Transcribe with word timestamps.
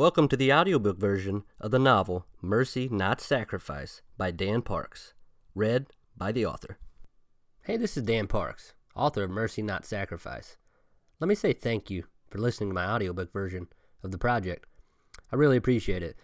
Welcome 0.00 0.28
to 0.28 0.36
the 0.38 0.50
audiobook 0.50 0.96
version 0.96 1.44
of 1.60 1.72
the 1.72 1.78
novel 1.78 2.24
Mercy 2.40 2.88
Not 2.90 3.20
Sacrifice 3.20 4.00
by 4.16 4.30
Dan 4.30 4.62
Parks, 4.62 5.12
read 5.54 5.88
by 6.16 6.32
the 6.32 6.46
author. 6.46 6.78
Hey, 7.64 7.76
this 7.76 7.98
is 7.98 8.04
Dan 8.04 8.26
Parks, 8.26 8.72
author 8.96 9.24
of 9.24 9.30
Mercy 9.30 9.60
Not 9.60 9.84
Sacrifice. 9.84 10.56
Let 11.18 11.28
me 11.28 11.34
say 11.34 11.52
thank 11.52 11.90
you 11.90 12.04
for 12.30 12.38
listening 12.38 12.70
to 12.70 12.74
my 12.74 12.86
audiobook 12.86 13.30
version 13.30 13.68
of 14.02 14.10
the 14.10 14.16
project. 14.16 14.64
I 15.30 15.36
really 15.36 15.58
appreciate 15.58 16.02
it. 16.02 16.16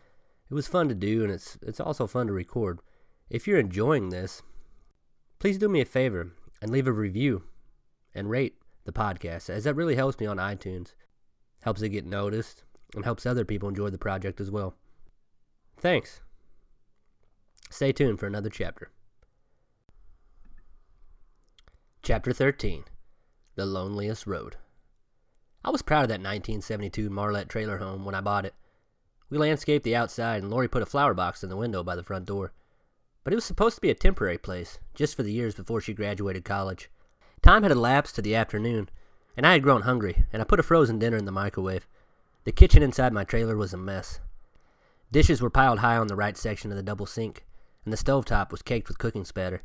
It 0.51 0.55
was 0.55 0.67
fun 0.67 0.89
to 0.89 0.95
do 0.95 1.23
and 1.25 1.31
it's 1.31 1.59
it's 1.61 1.79
also 1.79 2.07
fun 2.07 2.29
to 2.29 2.33
record. 2.33 2.81
If 3.29 3.47
you're 3.47 3.61
enjoying 3.61 4.09
this, 4.09 4.41
please 5.39 5.59
do 5.59 5.69
me 5.69 5.83
a 5.83 5.85
favor 5.85 6.33
and 6.63 6.71
leave 6.71 6.89
a 6.89 6.93
review 6.93 7.43
and 8.15 8.31
rate 8.31 8.57
the 8.87 8.93
podcast 8.93 9.51
as 9.51 9.65
that 9.65 9.75
really 9.77 9.97
helps 9.97 10.19
me 10.19 10.25
on 10.25 10.39
iTunes. 10.39 10.95
Helps 11.61 11.83
it 11.83 11.91
get 11.91 12.07
noticed 12.07 12.63
and 12.95 13.05
helps 13.05 13.27
other 13.27 13.45
people 13.45 13.69
enjoy 13.69 13.91
the 13.91 13.99
project 13.99 14.41
as 14.41 14.51
well. 14.51 14.75
Thanks. 15.79 16.21
Stay 17.71 17.93
tuned 17.93 18.19
for 18.19 18.27
another 18.27 18.51
chapter. 18.51 18.91
Chapter 22.03 22.33
13 22.33 22.85
The 23.57 23.67
Loneliest 23.67 24.27
Road. 24.27 24.57
I 25.65 25.71
was 25.71 25.83
proud 25.83 26.03
of 26.05 26.09
that 26.09 26.21
1972 26.21 27.11
Marlette 27.11 27.49
trailer 27.49 27.79
home 27.79 28.05
when 28.05 28.15
I 28.15 28.21
bought 28.21 28.47
it. 28.47 28.55
We 29.29 29.39
landscaped 29.39 29.85
the 29.85 29.97
outside, 29.97 30.43
and 30.43 30.51
Lori 30.51 30.69
put 30.69 30.83
a 30.83 30.87
flower 30.87 31.13
box 31.13 31.43
in 31.43 31.49
the 31.51 31.57
window 31.57 31.83
by 31.83 31.97
the 31.97 32.05
front 32.05 32.27
door. 32.27 32.53
But 33.25 33.33
it 33.33 33.37
was 33.37 33.45
supposed 33.45 33.75
to 33.75 33.81
be 33.81 33.91
a 33.91 33.95
temporary 33.95 34.39
place, 34.39 34.79
just 34.95 35.17
for 35.17 35.25
the 35.25 35.33
years 35.33 35.57
before 35.57 35.81
she 35.81 35.93
graduated 35.93 36.45
college. 36.45 36.89
Time 37.43 37.65
had 37.65 37.73
elapsed 37.73 38.15
to 38.15 38.23
the 38.23 38.37
afternoon, 38.37 38.89
and 39.37 39.45
I 39.45 39.55
had 39.55 39.65
grown 39.65 39.83
hungry, 39.83 40.25
and 40.33 40.41
I 40.41 40.45
put 40.45 40.61
a 40.61 40.63
frozen 40.63 41.01
dinner 41.01 41.17
in 41.17 41.25
the 41.25 41.33
microwave. 41.33 41.89
The 42.47 42.53
kitchen 42.53 42.81
inside 42.81 43.13
my 43.13 43.25
trailer 43.25 43.57
was 43.57 43.75
a 43.75 43.77
mess. 43.77 44.21
Dishes 45.11 45.43
were 45.43 45.51
piled 45.51 45.81
high 45.81 45.97
on 45.97 46.07
the 46.07 46.15
right 46.15 46.37
section 46.37 46.71
of 46.71 46.77
the 46.77 46.83
double 46.83 47.05
sink, 47.05 47.45
and 47.85 47.93
the 47.93 47.97
stove 47.97 48.25
top 48.25 48.53
was 48.53 48.63
caked 48.63 48.87
with 48.87 48.99
cooking 48.99 49.25
spatter. 49.25 49.65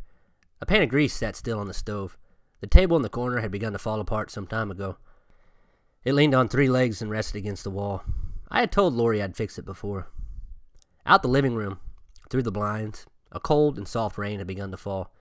A 0.60 0.66
pan 0.66 0.82
of 0.82 0.90
grease 0.90 1.14
sat 1.14 1.36
still 1.36 1.60
on 1.60 1.68
the 1.68 1.76
stove. 1.76 2.18
The 2.60 2.66
table 2.66 2.98
in 2.98 3.04
the 3.04 3.08
corner 3.08 3.40
had 3.40 3.52
begun 3.52 3.74
to 3.74 3.78
fall 3.78 4.00
apart 4.00 4.32
some 4.32 4.48
time 4.48 4.72
ago. 4.72 4.98
It 6.04 6.14
leaned 6.14 6.34
on 6.34 6.50
three 6.50 6.70
legs 6.70 7.04
and 7.04 7.12
rested 7.12 7.38
against 7.38 7.64
the 7.64 7.70
wall. 7.70 8.02
I 8.50 8.62
had 8.62 8.72
told 8.72 8.96
Lori 8.96 9.22
I'd 9.22 9.38
fix 9.38 9.60
it 9.60 9.66
before. 9.66 10.08
Out 11.06 11.22
the 11.22 11.28
living 11.28 11.54
room, 11.54 11.80
through 12.32 12.44
the 12.44 12.52
blinds, 12.52 13.06
a 13.32 13.40
cold 13.40 13.78
and 13.78 13.88
soft 13.88 14.18
rain 14.18 14.40
had 14.40 14.48
begun 14.48 14.72
to 14.72 14.78
fall. 14.78 15.14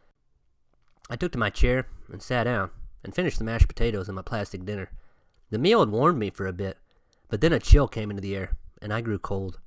I 1.11 1.17
took 1.17 1.33
to 1.33 1.39
my 1.39 1.51
chair 1.51 1.89
and 2.11 2.23
sat 2.23 2.45
down 2.45 2.71
and 3.05 3.15
finished 3.15 3.37
the 3.37 3.45
mashed 3.45 3.69
potatoes 3.69 4.09
and 4.09 4.17
my 4.17 4.23
plastic 4.23 4.65
dinner. 4.65 4.91
The 5.51 5.59
meal 5.59 5.81
had 5.81 5.91
warmed 5.91 6.19
me 6.19 6.31
for 6.31 6.47
a 6.47 6.55
bit, 6.55 6.79
but 7.31 7.41
then 7.41 7.53
a 7.53 7.61
chill 7.61 7.89
came 7.89 8.11
into 8.11 8.21
the 8.21 8.37
air, 8.37 8.57
and 8.83 8.93
I 8.93 9.01
grew 9.01 9.19
cold. 9.19 9.59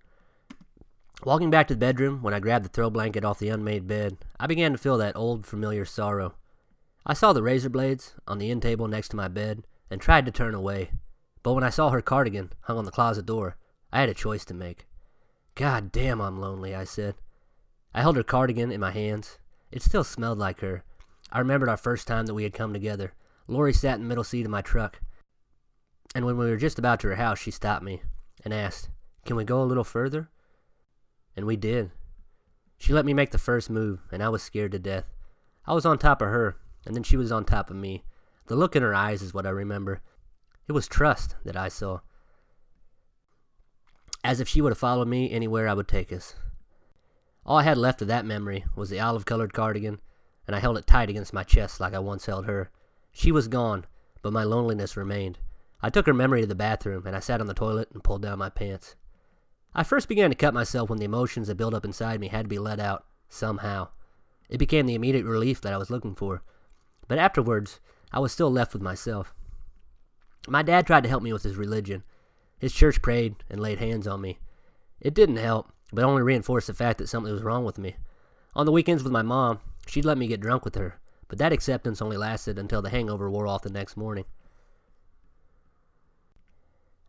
Walking 1.23 1.49
back 1.49 1.69
to 1.69 1.73
the 1.73 1.79
bedroom, 1.79 2.21
when 2.21 2.33
I 2.33 2.41
grabbed 2.41 2.65
the 2.65 2.69
throw 2.69 2.89
blanket 2.89 3.23
off 3.23 3.39
the 3.39 3.47
unmade 3.47 3.87
bed, 3.87 4.17
I 4.37 4.45
began 4.45 4.73
to 4.73 4.77
feel 4.77 4.97
that 4.97 5.15
old 5.15 5.45
familiar 5.45 5.85
sorrow. 5.85 6.35
I 7.05 7.13
saw 7.13 7.31
the 7.31 7.41
razor 7.41 7.69
blades 7.69 8.13
on 8.27 8.37
the 8.37 8.51
end 8.51 8.61
table 8.61 8.89
next 8.89 9.09
to 9.09 9.15
my 9.15 9.29
bed 9.29 9.63
and 9.89 10.01
tried 10.01 10.25
to 10.25 10.31
turn 10.31 10.53
away, 10.53 10.91
but 11.41 11.53
when 11.53 11.63
I 11.63 11.69
saw 11.69 11.89
her 11.89 12.01
cardigan 12.01 12.51
hung 12.61 12.77
on 12.77 12.85
the 12.85 12.91
closet 12.91 13.25
door, 13.25 13.55
I 13.91 14.01
had 14.01 14.09
a 14.09 14.13
choice 14.13 14.43
to 14.45 14.53
make. 14.53 14.85
God 15.55 15.91
damn, 15.91 16.19
I'm 16.19 16.41
lonely, 16.41 16.75
I 16.75 16.83
said. 16.83 17.15
I 17.93 18.01
held 18.01 18.17
her 18.17 18.23
cardigan 18.23 18.71
in 18.71 18.81
my 18.81 18.91
hands. 18.91 19.37
It 19.71 19.81
still 19.81 20.03
smelled 20.03 20.39
like 20.39 20.59
her. 20.59 20.83
I 21.31 21.39
remembered 21.39 21.69
our 21.69 21.77
first 21.77 22.07
time 22.07 22.25
that 22.25 22.33
we 22.33 22.43
had 22.43 22.53
come 22.53 22.73
together. 22.73 23.13
Lori 23.47 23.71
sat 23.71 23.95
in 23.95 24.01
the 24.01 24.07
middle 24.07 24.23
seat 24.23 24.45
of 24.45 24.51
my 24.51 24.61
truck 24.61 24.99
and 26.15 26.25
when 26.25 26.37
we 26.37 26.49
were 26.49 26.57
just 26.57 26.79
about 26.79 26.99
to 27.01 27.07
her 27.07 27.15
house, 27.15 27.39
she 27.39 27.51
stopped 27.51 27.83
me 27.83 28.01
and 28.43 28.53
asked, 28.53 28.89
Can 29.25 29.35
we 29.35 29.43
go 29.43 29.61
a 29.61 29.65
little 29.65 29.83
further? 29.83 30.29
And 31.35 31.45
we 31.45 31.55
did. 31.55 31.91
She 32.77 32.93
let 32.93 33.05
me 33.05 33.13
make 33.13 33.31
the 33.31 33.37
first 33.37 33.69
move, 33.69 34.01
and 34.11 34.21
I 34.21 34.29
was 34.29 34.43
scared 34.43 34.73
to 34.73 34.79
death. 34.79 35.05
I 35.65 35.73
was 35.73 35.85
on 35.85 35.97
top 35.97 36.21
of 36.21 36.27
her, 36.27 36.57
and 36.85 36.95
then 36.95 37.03
she 37.03 37.17
was 37.17 37.31
on 37.31 37.45
top 37.45 37.69
of 37.69 37.75
me. 37.75 38.03
The 38.47 38.55
look 38.55 38.75
in 38.75 38.83
her 38.83 38.93
eyes 38.93 39.21
is 39.21 39.33
what 39.33 39.45
I 39.45 39.51
remember. 39.51 40.01
It 40.67 40.73
was 40.73 40.87
trust 40.87 41.35
that 41.45 41.55
I 41.55 41.69
saw. 41.69 42.01
As 44.23 44.39
if 44.39 44.47
she 44.47 44.61
would 44.61 44.71
have 44.71 44.77
followed 44.77 45.07
me 45.07 45.31
anywhere 45.31 45.67
I 45.67 45.73
would 45.73 45.87
take 45.87 46.11
us. 46.11 46.35
All 47.45 47.57
I 47.57 47.63
had 47.63 47.77
left 47.77 48.01
of 48.01 48.07
that 48.07 48.25
memory 48.25 48.65
was 48.75 48.89
the 48.89 48.99
olive 48.99 49.25
colored 49.25 49.53
cardigan, 49.53 49.99
and 50.45 50.55
I 50.55 50.59
held 50.59 50.77
it 50.77 50.87
tight 50.87 51.09
against 51.09 51.33
my 51.33 51.43
chest 51.43 51.79
like 51.79 51.93
I 51.93 51.99
once 51.99 52.25
held 52.25 52.45
her. 52.45 52.69
She 53.11 53.31
was 53.31 53.47
gone, 53.47 53.85
but 54.21 54.33
my 54.33 54.43
loneliness 54.43 54.95
remained. 54.95 55.39
I 55.85 55.89
took 55.89 56.05
her 56.05 56.13
memory 56.13 56.39
to 56.39 56.47
the 56.47 56.55
bathroom, 56.55 57.05
and 57.05 57.13
I 57.13 57.19
sat 57.19 57.41
on 57.41 57.47
the 57.47 57.53
toilet 57.53 57.89
and 57.93 58.01
pulled 58.01 58.21
down 58.21 58.39
my 58.39 58.49
pants. 58.49 58.95
I 59.75 59.83
first 59.83 60.07
began 60.07 60.29
to 60.29 60.35
cut 60.35 60.53
myself 60.53 60.89
when 60.89 60.97
the 60.97 61.05
emotions 61.05 61.47
that 61.47 61.57
built 61.57 61.73
up 61.73 61.83
inside 61.83 62.21
me 62.21 62.29
had 62.29 62.45
to 62.45 62.49
be 62.49 62.57
let 62.57 62.79
out, 62.79 63.03
somehow. 63.27 63.89
It 64.47 64.59
became 64.59 64.85
the 64.85 64.95
immediate 64.95 65.25
relief 65.25 65.59
that 65.59 65.73
I 65.73 65.77
was 65.77 65.89
looking 65.89 66.15
for. 66.15 66.41
But 67.09 67.17
afterwards, 67.17 67.81
I 68.13 68.19
was 68.19 68.31
still 68.31 68.49
left 68.49 68.71
with 68.71 68.81
myself. 68.81 69.33
My 70.47 70.63
dad 70.63 70.87
tried 70.87 71.03
to 71.03 71.09
help 71.09 71.21
me 71.21 71.33
with 71.33 71.43
his 71.43 71.57
religion. 71.57 72.03
His 72.59 72.71
church 72.73 73.01
prayed 73.01 73.35
and 73.49 73.59
laid 73.59 73.79
hands 73.79 74.07
on 74.07 74.21
me. 74.21 74.39
It 75.01 75.13
didn't 75.13 75.35
help, 75.35 75.73
but 75.91 76.05
only 76.05 76.21
reinforced 76.21 76.67
the 76.67 76.73
fact 76.73 76.97
that 76.99 77.09
something 77.09 77.33
was 77.33 77.43
wrong 77.43 77.65
with 77.65 77.77
me. 77.77 77.97
On 78.55 78.65
the 78.65 78.71
weekends 78.71 79.03
with 79.03 79.11
my 79.11 79.21
mom, 79.21 79.59
she'd 79.85 80.05
let 80.05 80.17
me 80.17 80.27
get 80.27 80.39
drunk 80.39 80.63
with 80.63 80.75
her, 80.75 81.01
but 81.27 81.39
that 81.39 81.51
acceptance 81.51 82.01
only 82.01 82.15
lasted 82.15 82.57
until 82.57 82.81
the 82.81 82.89
hangover 82.89 83.29
wore 83.29 83.47
off 83.47 83.63
the 83.63 83.69
next 83.69 83.97
morning. 83.97 84.23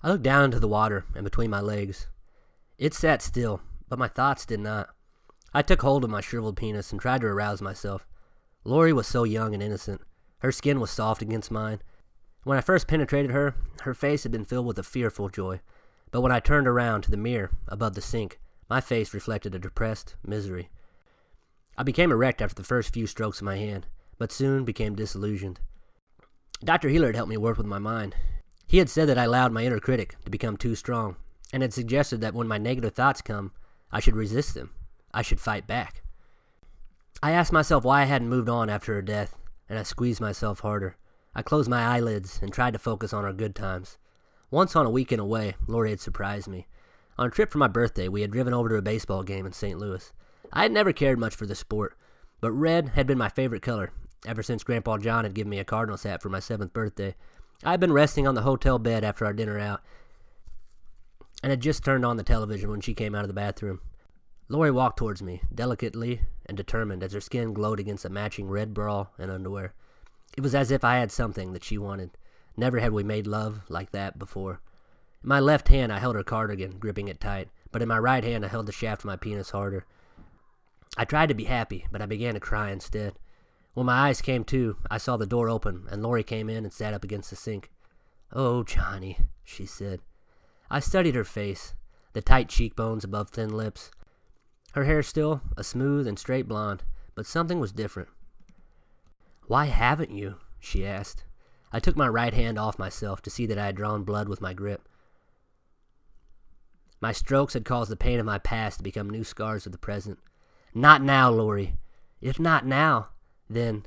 I 0.05 0.11
looked 0.11 0.23
down 0.23 0.45
into 0.45 0.61
the 0.61 0.69
water 0.69 1.07
and 1.15 1.25
between 1.25 1.49
my 1.49 1.63
legs. 1.63 2.09
It 2.77 2.93
sat 2.93 3.23
still, 3.23 3.63
but 3.89 3.99
my 3.99 4.07
thoughts 4.07 4.45
did 4.45 4.61
not. 4.61 4.91
I 5.55 5.63
took 5.63 5.81
hold 5.81 6.05
of 6.05 6.11
my 6.11 6.21
shriveled 6.21 6.59
penis 6.59 6.93
and 6.93 7.01
tried 7.01 7.23
to 7.23 7.27
arouse 7.29 7.63
myself. 7.63 8.07
Lori 8.65 8.93
was 8.93 9.07
so 9.07 9.25
young 9.25 9.55
and 9.55 9.63
innocent. 9.63 10.03
Her 10.41 10.53
skin 10.53 10.79
was 10.79 10.91
soft 10.91 11.23
against 11.23 11.51
mine. 11.51 11.81
When 12.43 12.59
I 12.59 12.61
first 12.61 12.87
penetrated 12.87 13.31
her, 13.31 13.55
her 13.81 13.95
face 13.95 14.25
had 14.25 14.33
been 14.33 14.45
filled 14.45 14.67
with 14.67 14.79
a 14.79 14.83
fearful 14.83 15.31
joy. 15.31 15.63
But 16.11 16.21
when 16.21 16.33
I 16.33 16.39
turned 16.39 16.69
around 16.69 17.01
to 17.05 17.11
the 17.11 17.17
mirror 17.17 17.53
above 17.67 17.95
the 17.95 18.03
sink, 18.03 18.39
my 18.69 18.83
face 18.83 19.15
reflected 19.15 19.55
a 19.55 19.59
depressed 19.59 20.17
misery. 20.23 20.69
I 21.79 21.83
became 21.83 22.13
erect 22.13 22.43
after 22.43 22.57
the 22.57 22.63
first 22.63 22.93
few 22.93 23.07
strokes 23.07 23.39
of 23.39 23.47
my 23.47 23.57
hand, 23.57 23.87
but 24.19 24.33
soon 24.33 24.67
became 24.67 24.97
disillusioned. 24.97 25.61
Dr. 26.63 26.91
Healer 26.91 27.07
had 27.07 27.17
helped 27.17 27.31
me 27.31 27.39
work 27.39 27.57
with 27.57 27.67
my 27.67 27.79
mind. 27.79 28.15
He 28.67 28.79
had 28.79 28.89
said 28.89 29.09
that 29.09 29.19
I 29.19 29.25
allowed 29.25 29.53
my 29.53 29.65
inner 29.65 29.79
critic 29.79 30.17
to 30.25 30.31
become 30.31 30.57
too 30.57 30.75
strong, 30.75 31.17
and 31.53 31.63
had 31.63 31.73
suggested 31.73 32.21
that 32.21 32.35
when 32.35 32.49
my 32.49 32.59
negative 32.59 32.95
thoughts 32.95 33.23
come, 33.23 33.53
I 33.93 34.01
should 34.01 34.17
resist 34.17 34.55
them. 34.55 34.71
I 35.13 35.23
should 35.23 35.41
fight 35.41 35.67
back. 35.67 36.03
I 37.23 37.31
asked 37.33 37.53
myself 37.53 37.85
why 37.85 38.03
I 38.03 38.07
hadn't 38.07 38.29
moved 38.29 38.49
on 38.49 38.69
after 38.69 38.95
her 38.95 39.03
death, 39.03 39.37
and 39.69 39.79
I 39.79 39.83
squeezed 39.83 40.21
myself 40.21 40.61
harder. 40.61 40.97
I 41.35 41.43
closed 41.43 41.71
my 41.71 41.83
eyelids 41.83 42.41
and 42.43 42.53
tried 42.53 42.73
to 42.73 42.79
focus 42.79 43.13
on 43.13 43.25
our 43.25 43.33
good 43.33 43.55
times. 43.55 43.99
Once 44.51 44.77
on 44.77 44.87
a 44.87 44.91
weekend 44.91 45.21
away, 45.21 45.55
Lori 45.67 45.91
had 45.91 46.01
surprised 46.01 46.49
me. 46.49 46.67
On 47.17 47.29
a 47.29 47.31
trip 47.31 47.51
for 47.51 47.59
my 47.59 47.69
birthday, 47.69 48.09
we 48.09 48.23
had 48.23 48.31
driven 48.31 48.53
over 48.53 48.69
to 48.69 48.77
a 48.77 48.83
baseball 48.83 49.23
game 49.23 49.47
in 49.47 49.53
St. 49.53 49.79
Louis. 49.79 50.13
I 50.53 50.63
had 50.63 50.73
never 50.73 50.93
cared 50.93 51.19
much 51.19 51.35
for 51.35 51.47
the 51.47 51.55
sport, 51.55 51.97
but 52.41 52.53
red 52.53 52.91
had 52.91 53.07
been 53.07 53.19
my 53.19 53.29
favorite 53.29 53.63
color 53.63 53.93
ever 54.27 54.43
since 54.43 54.65
Grandpa 54.65 54.99
John 54.99 55.25
had 55.25 55.35
given 55.35 55.51
me 55.51 55.59
a 55.59 55.65
Cardinals 55.65 56.03
hat 56.03 56.23
for 56.23 56.29
my 56.29 56.41
seventh 56.41 56.73
birthday. 56.73 57.15
I 57.65 57.71
had 57.73 57.81
been 57.81 57.93
resting 57.93 58.27
on 58.27 58.35
the 58.35 58.43
hotel 58.43 58.79
bed 58.79 59.05
after 59.05 59.25
our 59.25 59.33
dinner 59.33 59.59
out 59.59 59.81
and 61.43 61.51
had 61.51 61.61
just 61.61 61.85
turned 61.85 62.05
on 62.05 62.17
the 62.17 62.23
television 62.23 62.71
when 62.71 62.81
she 62.81 62.95
came 62.95 63.15
out 63.15 63.23
of 63.23 63.29
the 63.29 63.35
bathroom. 63.35 63.81
Lori 64.49 64.71
walked 64.71 64.99
towards 64.99 65.23
me, 65.23 65.43
delicately 65.55 66.21
and 66.47 66.57
determined, 66.57 67.03
as 67.03 67.13
her 67.13 67.21
skin 67.21 67.55
glowed 67.55 67.81
against 67.81 68.05
a 68.05 68.11
matching 68.11 68.49
red 68.49 68.75
bra 68.75 69.07
and 69.19 69.31
underwear. 69.31 69.75
It 70.37 70.43
was 70.43 70.55
as 70.55 70.71
if 70.71 70.85
I 70.85 70.97
had 70.97 71.13
something 71.13 71.53
that 71.53 71.65
she 71.65 71.79
wanted. 71.79 72.11
Never 72.57 72.81
had 72.81 72.93
we 72.93 73.03
made 73.03 73.27
love 73.27 73.63
like 73.69 73.93
that 73.93 74.19
before. 74.19 74.61
In 75.23 75.29
my 75.29 75.41
left 75.41 75.69
hand, 75.69 75.93
I 75.93 75.99
held 75.99 76.17
her 76.17 76.23
cardigan, 76.23 76.79
gripping 76.79 77.09
it 77.09 77.21
tight, 77.21 77.49
but 77.73 77.83
in 77.83 77.89
my 77.89 77.99
right 77.99 78.23
hand, 78.23 78.45
I 78.45 78.49
held 78.49 78.67
the 78.67 78.73
shaft 78.73 79.03
of 79.03 79.07
my 79.07 79.17
penis 79.17 79.51
harder. 79.51 79.87
I 80.97 81.05
tried 81.05 81.31
to 81.31 81.35
be 81.35 81.45
happy, 81.45 81.87
but 81.91 82.03
I 82.03 82.07
began 82.07 82.35
to 82.35 82.41
cry 82.41 82.71
instead. 82.71 83.15
When 83.75 83.87
my 83.87 84.09
eyes 84.09 84.23
came 84.23 84.45
to, 84.45 84.77
I 84.89 84.99
saw 84.99 85.17
the 85.17 85.27
door 85.27 85.49
open, 85.49 85.87
and 85.91 86.03
Lori 86.03 86.23
came 86.23 86.49
in 86.49 86.65
and 86.65 86.73
sat 86.73 86.95
up 86.95 87.03
against 87.03 87.31
the 87.31 87.37
sink. 87.37 87.71
Oh, 88.33 88.63
Johnny, 88.63 89.19
she 89.43 89.67
said. 89.67 90.01
I 90.71 90.79
studied 90.81 91.17
her 91.17 91.25
face, 91.25 91.75
the 92.13 92.23
tight 92.23 92.49
cheekbones 92.49 93.03
above 93.03 93.31
thin 93.31 93.51
lips. 93.51 93.91
Her 94.73 94.85
hair 94.85 95.03
still 95.03 95.43
a 95.57 95.65
smooth 95.65 96.07
and 96.07 96.19
straight 96.19 96.49
blonde, 96.49 96.85
but 97.17 97.27
something 97.27 97.59
was 97.59 97.73
different. 97.73 98.09
Why 99.47 99.67
haven't 99.67 100.11
you? 100.11 100.37
she 100.61 100.87
asked. 100.87 101.25
I 101.73 101.81
took 101.81 101.97
my 101.97 102.09
right 102.09 102.33
hand 102.33 102.59
off 102.59 102.79
myself 102.79 103.21
to 103.23 103.31
see 103.31 103.47
that 103.47 103.59
I 103.59 103.67
had 103.67 103.77
drawn 103.77 104.05
blood 104.05 104.29
with 104.29 104.41
my 104.41 104.55
grip. 104.55 104.89
My 107.01 107.11
strokes 107.13 107.55
had 107.55 107.65
caused 107.65 107.91
the 107.91 107.97
pain 107.97 108.21
of 108.21 108.27
my 108.27 108.39
past 108.39 108.79
to 108.79 108.85
become 108.85 109.11
new 109.11 109.25
scars 109.25 109.67
of 109.67 109.73
the 109.73 109.79
present. 109.79 110.21
Not 110.73 111.03
now, 111.03 111.31
Lori. 111.31 111.75
If 112.21 112.41
not 112.41 112.65
now, 112.65 113.09
then, 113.55 113.87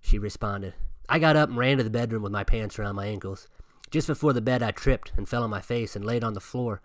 she 0.00 0.18
responded. 0.18 0.74
I 1.08 1.18
got 1.18 1.36
up 1.36 1.48
and 1.48 1.58
ran 1.58 1.78
to 1.78 1.84
the 1.84 1.90
bedroom 1.90 2.22
with 2.22 2.32
my 2.32 2.44
pants 2.44 2.78
around 2.78 2.96
my 2.96 3.06
ankles. 3.06 3.48
Just 3.90 4.06
before 4.06 4.32
the 4.32 4.40
bed, 4.40 4.62
I 4.62 4.70
tripped 4.70 5.12
and 5.16 5.28
fell 5.28 5.42
on 5.42 5.50
my 5.50 5.60
face 5.60 5.94
and 5.94 6.04
laid 6.04 6.24
on 6.24 6.32
the 6.32 6.40
floor. 6.40 6.80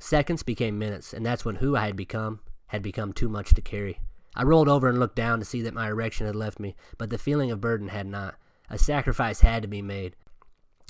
Seconds 0.00 0.42
became 0.42 0.78
minutes, 0.78 1.12
and 1.12 1.24
that's 1.24 1.44
when 1.44 1.56
who 1.56 1.76
I 1.76 1.86
had 1.86 1.96
become 1.96 2.40
had 2.68 2.82
become 2.82 3.12
too 3.12 3.28
much 3.28 3.54
to 3.54 3.62
carry. 3.62 4.00
I 4.34 4.42
rolled 4.42 4.68
over 4.68 4.88
and 4.88 4.98
looked 4.98 5.14
down 5.14 5.38
to 5.38 5.44
see 5.44 5.62
that 5.62 5.74
my 5.74 5.88
erection 5.88 6.26
had 6.26 6.34
left 6.34 6.58
me, 6.58 6.74
but 6.98 7.10
the 7.10 7.18
feeling 7.18 7.52
of 7.52 7.60
burden 7.60 7.88
had 7.88 8.06
not. 8.06 8.34
A 8.68 8.78
sacrifice 8.78 9.40
had 9.40 9.62
to 9.62 9.68
be 9.68 9.82
made. 9.82 10.16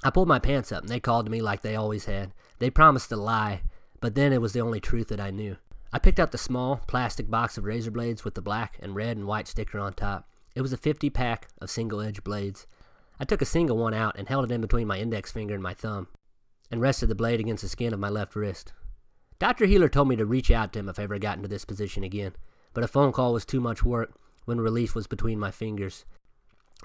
I 0.03 0.11
pulled 0.11 0.29
my 0.29 0.39
pants 0.39 0.73
up, 0.73 0.83
and 0.83 0.89
they 0.89 1.01
called 1.01 1.27
to 1.27 1.33
me 1.33 1.43
like 1.43 1.61
they 1.61 1.77
always 1.77 2.07
had. 2.07 2.33
They 2.59 2.71
promised 2.71 3.11
to 3.11 3.17
lie, 3.17 3.63
but 4.01 4.15
then 4.15 4.33
it 4.33 4.41
was 4.41 4.55
the 4.55 4.61
only 4.61 4.81
truth 4.81 5.09
that 5.09 5.21
I 5.21 5.31
knew. 5.31 5.59
I 5.93 5.99
picked 5.99 6.21
up 6.21 6.31
the 6.31 6.39
small 6.39 6.81
plastic 6.87 7.31
box 7.31 7.59
of 7.59 7.65
razor 7.65 7.91
blades 7.91 8.25
with 8.25 8.35
the 8.35 8.43
black 8.43 8.79
and 8.81 8.95
red 8.95 9.17
and 9.17 9.27
white 9.27 9.47
sticker 9.47 9.79
on 9.79 9.93
top. 9.93 10.29
It 10.55 10.63
was 10.63 10.73
a 10.73 10.77
50 10.77 11.11
pack 11.11 11.49
of 11.61 11.71
single 11.71 12.01
edge 12.01 12.23
blades. 12.23 12.67
I 13.19 13.25
took 13.25 13.43
a 13.43 13.47
single 13.47 13.77
one 13.77 13.95
out 13.95 14.17
and 14.17 14.29
held 14.29 14.45
it 14.45 14.55
in 14.55 14.61
between 14.61 14.87
my 14.87 14.99
index 14.99 15.33
finger 15.33 15.55
and 15.55 15.63
my 15.63 15.75
thumb, 15.75 16.09
and 16.71 16.81
rested 16.81 17.09
the 17.09 17.15
blade 17.15 17.41
against 17.41 17.63
the 17.63 17.69
skin 17.69 17.93
of 17.93 18.01
my 18.01 18.09
left 18.09 18.37
wrist. 18.37 18.73
Dr. 19.39 19.67
Healer 19.67 19.89
told 19.89 20.09
me 20.09 20.17
to 20.17 20.25
reach 20.25 20.51
out 20.51 20.73
to 20.73 20.79
him 20.79 20.89
if 20.89 20.99
I 20.99 21.03
ever 21.05 21.19
got 21.19 21.37
into 21.37 21.49
this 21.49 21.65
position 21.65 22.05
again, 22.05 22.35
but 22.73 22.85
a 22.85 22.89
phone 22.89 23.13
call 23.13 23.33
was 23.33 23.45
too 23.45 23.61
much 23.61 23.85
work 23.85 24.15
when 24.45 24.61
relief 24.61 24.95
was 24.95 25.07
between 25.07 25.39
my 25.39 25.51
fingers. 25.51 26.05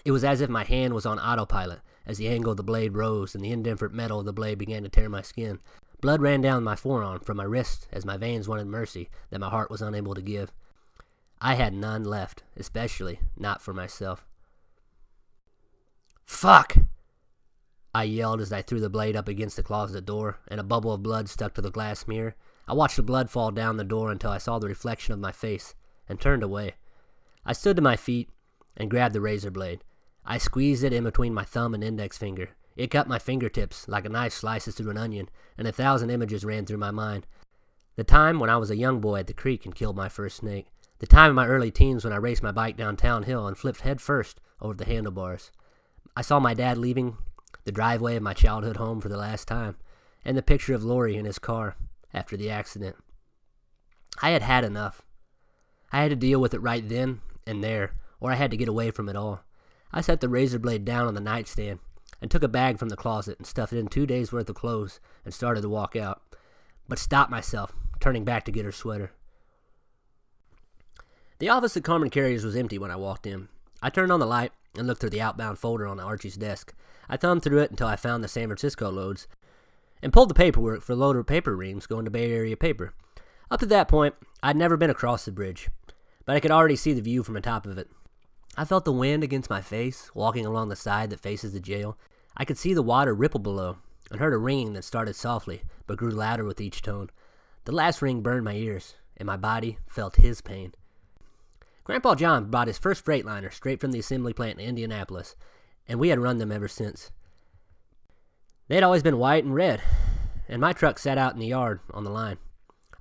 It 0.06 0.12
was 0.12 0.24
as 0.24 0.42
if 0.42 0.50
my 0.50 0.64
hand 0.64 0.94
was 0.94 1.06
on 1.06 1.20
autopilot 1.20 1.80
as 2.06 2.18
the 2.18 2.30
angle 2.30 2.52
of 2.52 2.58
the 2.58 2.64
blade 2.64 2.96
rose 2.96 3.36
and 3.36 3.44
the 3.44 3.52
indifferent 3.52 3.94
metal 3.94 4.20
of 4.20 4.26
the 4.26 4.34
blade 4.34 4.58
began 4.58 4.84
to 4.84 4.90
tear 4.90 5.10
my 5.10 5.22
skin. 5.22 5.60
Blood 6.02 6.22
ran 6.22 6.42
down 6.42 6.64
my 6.64 6.76
forearm 6.76 7.20
from 7.20 7.38
my 7.38 7.44
wrist 7.44 7.88
as 7.92 8.06
my 8.06 8.18
veins 8.18 8.48
wanted 8.48 8.68
mercy 8.68 9.10
that 9.30 9.40
my 9.40 9.50
heart 9.50 9.70
was 9.70 9.82
unable 9.82 10.16
to 10.16 10.22
give. 10.22 10.52
I 11.42 11.56
had 11.56 11.74
none 11.74 12.04
left, 12.04 12.44
especially 12.58 13.20
not 13.38 13.62
for 13.62 13.74
myself. 13.74 14.26
Fuck! 16.26 16.78
I 17.94 18.04
yelled 18.04 18.42
as 18.42 18.54
I 18.54 18.62
threw 18.62 18.80
the 18.80 18.90
blade 18.90 19.16
up 19.16 19.28
against 19.28 19.56
the 19.56 19.64
closet 19.64 20.06
door, 20.06 20.38
and 20.48 20.60
a 20.60 20.64
bubble 20.64 20.94
of 20.94 21.02
blood 21.02 21.30
stuck 21.30 21.54
to 21.56 21.62
the 21.62 21.72
glass 21.72 22.08
mirror. 22.08 22.36
I 22.68 22.74
watched 22.74 22.98
the 22.98 23.04
blood 23.04 23.30
fall 23.30 23.52
down 23.52 23.78
the 23.78 23.84
door 23.84 24.12
until 24.12 24.32
I 24.32 24.38
saw 24.38 24.60
the 24.60 24.68
reflection 24.68 25.14
of 25.14 25.20
my 25.20 25.32
face, 25.32 25.76
and 26.08 26.20
turned 26.20 26.44
away. 26.44 26.76
I 27.46 27.54
stood 27.54 27.78
to 27.78 27.82
my 27.82 27.96
feet 27.96 28.30
and 28.78 28.92
grabbed 28.92 29.16
the 29.16 29.22
razor 29.22 29.50
blade. 29.50 29.84
I 30.26 30.38
squeezed 30.38 30.84
it 30.84 30.94
in 30.94 31.04
between 31.04 31.34
my 31.34 31.46
thumb 31.46 31.74
and 31.74 31.84
index 31.84 32.18
finger. 32.18 32.50
It 32.76 32.92
cut 32.92 33.08
my 33.08 33.18
fingertips 33.18 33.88
like 33.88 34.06
a 34.06 34.10
knife 34.10 34.34
slices 34.34 34.76
through 34.76 34.92
an 34.92 34.98
onion, 34.98 35.30
and 35.58 35.68
a 35.68 35.72
thousand 35.72 36.12
images 36.12 36.46
ran 36.46 36.66
through 36.66 36.78
my 36.78 36.92
mind. 36.92 37.26
The 37.96 38.04
time 38.04 38.40
when 38.40 38.50
I 38.50 38.58
was 38.58 38.70
a 38.70 38.78
young 38.78 39.02
boy 39.02 39.20
at 39.20 39.28
the 39.28 39.34
creek 39.34 39.66
and 39.66 39.74
killed 39.74 39.96
my 39.96 40.10
first 40.10 40.38
snake. 40.38 40.68
The 41.00 41.08
time 41.08 41.30
in 41.30 41.36
my 41.36 41.48
early 41.48 41.72
teens 41.72 42.04
when 42.04 42.12
I 42.12 42.18
raced 42.18 42.44
my 42.44 42.52
bike 42.52 42.76
down 42.76 42.98
Town 42.98 43.24
Hill 43.24 43.48
and 43.48 43.58
flipped 43.58 43.82
head 43.82 44.02
first 44.02 44.42
over 44.62 44.74
the 44.74 44.86
handlebars. 44.86 45.52
I 46.16 46.22
saw 46.22 46.40
my 46.40 46.54
dad 46.54 46.78
leaving 46.78 47.18
the 47.64 47.72
driveway 47.72 48.18
of 48.18 48.24
my 48.24 48.34
childhood 48.34 48.76
home 48.76 49.00
for 49.00 49.08
the 49.08 49.18
last 49.18 49.48
time, 49.48 49.78
and 50.26 50.38
the 50.38 50.42
picture 50.42 50.74
of 50.74 50.84
Lori 50.84 51.16
in 51.16 51.24
his 51.24 51.40
car 51.40 51.78
after 52.14 52.36
the 52.36 52.50
accident. 52.50 52.98
I 54.22 54.32
had 54.32 54.42
had 54.42 54.66
enough. 54.66 55.02
I 55.92 56.02
had 56.02 56.10
to 56.10 56.18
deal 56.18 56.42
with 56.42 56.54
it 56.54 56.62
right 56.62 56.88
then 56.88 57.22
and 57.48 57.64
there, 57.64 57.94
or 58.20 58.32
I 58.32 58.36
had 58.36 58.52
to 58.52 58.58
get 58.58 58.68
away 58.68 58.92
from 58.92 59.08
it 59.08 59.16
all. 59.16 59.42
I 59.94 60.02
set 60.02 60.20
the 60.20 60.28
razor 60.28 60.60
blade 60.60 60.84
down 60.84 61.08
on 61.08 61.14
the 61.14 61.22
nightstand 61.22 61.80
and 62.22 62.30
took 62.30 62.44
a 62.44 62.50
bag 62.50 62.78
from 62.78 62.90
the 62.90 62.98
closet 62.98 63.38
and 63.38 63.48
stuffed 63.48 63.72
it 63.72 63.80
in 63.80 63.88
two 63.88 64.06
days' 64.06 64.34
worth 64.34 64.50
of 64.50 64.56
clothes 64.56 65.00
and 65.24 65.34
started 65.34 65.62
to 65.62 65.70
walk 65.70 65.96
out, 65.96 66.22
but 66.90 67.00
stopped 67.00 67.32
myself, 67.32 67.72
turning 68.02 68.26
back 68.26 68.44
to 68.46 68.52
get 68.52 68.66
her 68.66 68.72
sweater. 68.74 69.14
The 71.40 71.48
office 71.48 71.78
at 71.78 71.86
Carmen 71.86 72.10
Carriers 72.10 72.44
was 72.44 72.58
empty 72.58 72.78
when 72.78 72.92
I 72.92 72.98
walked 72.98 73.26
in. 73.26 73.48
I 73.82 73.90
turned 73.90 74.12
on 74.12 74.20
the 74.20 74.26
light 74.26 74.52
and 74.78 74.86
looked 74.86 75.00
through 75.00 75.12
the 75.12 75.22
outbound 75.22 75.58
folder 75.58 75.88
on 75.88 75.98
Archie's 75.98 76.36
desk. 76.36 76.74
I 77.08 77.16
thumbed 77.16 77.44
through 77.44 77.60
it 77.60 77.72
until 77.72 77.88
I 77.88 77.96
found 77.96 78.22
the 78.22 78.28
San 78.28 78.48
Francisco 78.48 78.92
loads 78.92 79.26
and 80.02 80.12
pulled 80.12 80.30
the 80.30 80.34
paperwork 80.34 80.82
for 80.82 80.92
a 80.92 80.98
load 80.98 81.16
of 81.16 81.26
paper 81.26 81.56
reams 81.56 81.88
going 81.88 82.04
to 82.04 82.12
Bay 82.12 82.30
Area 82.30 82.58
paper. 82.58 82.94
Up 83.50 83.62
to 83.62 83.66
that 83.68 83.88
point, 83.88 84.16
I'd 84.44 84.58
never 84.58 84.76
been 84.76 84.90
across 84.90 85.24
the 85.24 85.32
bridge, 85.32 85.70
but 86.26 86.36
I 86.36 86.42
could 86.42 86.52
already 86.52 86.76
see 86.76 86.92
the 86.92 87.02
view 87.02 87.24
from 87.24 87.36
the 87.36 87.42
top 87.42 87.66
of 87.66 87.78
it. 87.78 87.90
I 88.58 88.66
felt 88.66 88.84
the 88.84 88.92
wind 88.92 89.24
against 89.24 89.50
my 89.50 89.62
face, 89.62 90.12
walking 90.14 90.46
along 90.46 90.68
the 90.68 90.76
side 90.76 91.10
that 91.12 91.22
faces 91.22 91.54
the 91.54 91.62
jail. 91.62 91.98
I 92.36 92.44
could 92.44 92.58
see 92.58 92.74
the 92.74 92.84
water 92.84 93.14
ripple 93.14 93.40
below, 93.40 93.78
and 94.12 94.20
heard 94.20 94.34
a 94.34 94.38
ringing 94.38 94.74
that 94.74 94.84
started 94.84 95.16
softly, 95.16 95.62
but 95.88 95.98
grew 95.98 96.12
louder 96.12 96.44
with 96.44 96.60
each 96.60 96.82
tone. 96.82 97.10
The 97.64 97.72
last 97.72 98.02
ring 98.02 98.22
burned 98.22 98.44
my 98.44 98.56
ears, 98.56 98.96
and 99.16 99.26
my 99.26 99.38
body 99.38 99.78
felt 99.88 100.18
his 100.18 100.42
pain. 100.42 100.74
Grandpa 101.90 102.14
John 102.14 102.52
brought 102.52 102.68
his 102.68 102.78
first 102.78 103.04
Freightliner 103.04 103.52
straight 103.52 103.82
from 103.82 103.92
the 103.92 103.98
assembly 103.98 104.32
plant 104.32 104.60
in 104.60 104.68
Indianapolis, 104.68 105.36
and 105.88 106.00
we 106.00 106.10
had 106.10 106.20
run 106.20 106.38
them 106.38 106.52
ever 106.52 106.68
since. 106.68 107.10
They'd 108.68 108.84
always 108.84 109.02
been 109.02 109.18
white 109.18 109.44
and 109.44 109.56
red, 109.56 109.82
and 110.48 110.62
my 110.62 110.72
truck 110.72 111.00
sat 111.00 111.18
out 111.18 111.34
in 111.34 111.40
the 111.40 111.48
yard 111.48 111.80
on 111.92 112.04
the 112.04 112.12
line. 112.12 112.38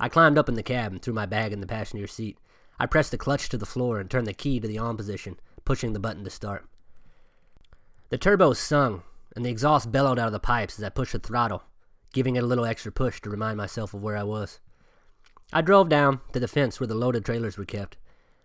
I 0.00 0.08
climbed 0.08 0.38
up 0.38 0.48
in 0.48 0.54
the 0.54 0.62
cab 0.62 0.90
and 0.90 1.02
threw 1.02 1.12
my 1.12 1.26
bag 1.26 1.52
in 1.52 1.60
the 1.60 1.66
passenger 1.66 2.06
seat. 2.06 2.38
I 2.78 2.86
pressed 2.86 3.10
the 3.10 3.18
clutch 3.18 3.50
to 3.50 3.58
the 3.58 3.66
floor 3.66 4.00
and 4.00 4.10
turned 4.10 4.26
the 4.26 4.32
key 4.32 4.58
to 4.58 4.66
the 4.66 4.78
on 4.78 4.96
position, 4.96 5.38
pushing 5.66 5.92
the 5.92 6.00
button 6.00 6.24
to 6.24 6.30
start. 6.30 6.66
The 8.08 8.16
turbo 8.16 8.54
sung, 8.54 9.02
and 9.36 9.44
the 9.44 9.50
exhaust 9.50 9.92
bellowed 9.92 10.18
out 10.18 10.28
of 10.28 10.32
the 10.32 10.40
pipes 10.40 10.78
as 10.78 10.82
I 10.82 10.88
pushed 10.88 11.12
the 11.12 11.18
throttle, 11.18 11.62
giving 12.14 12.36
it 12.36 12.42
a 12.42 12.46
little 12.46 12.64
extra 12.64 12.90
push 12.90 13.20
to 13.20 13.28
remind 13.28 13.58
myself 13.58 13.92
of 13.92 14.02
where 14.02 14.16
I 14.16 14.22
was. 14.22 14.60
I 15.52 15.60
drove 15.60 15.90
down 15.90 16.22
to 16.32 16.40
the 16.40 16.48
fence 16.48 16.80
where 16.80 16.86
the 16.86 16.94
loaded 16.94 17.26
trailers 17.26 17.58
were 17.58 17.66
kept. 17.66 17.98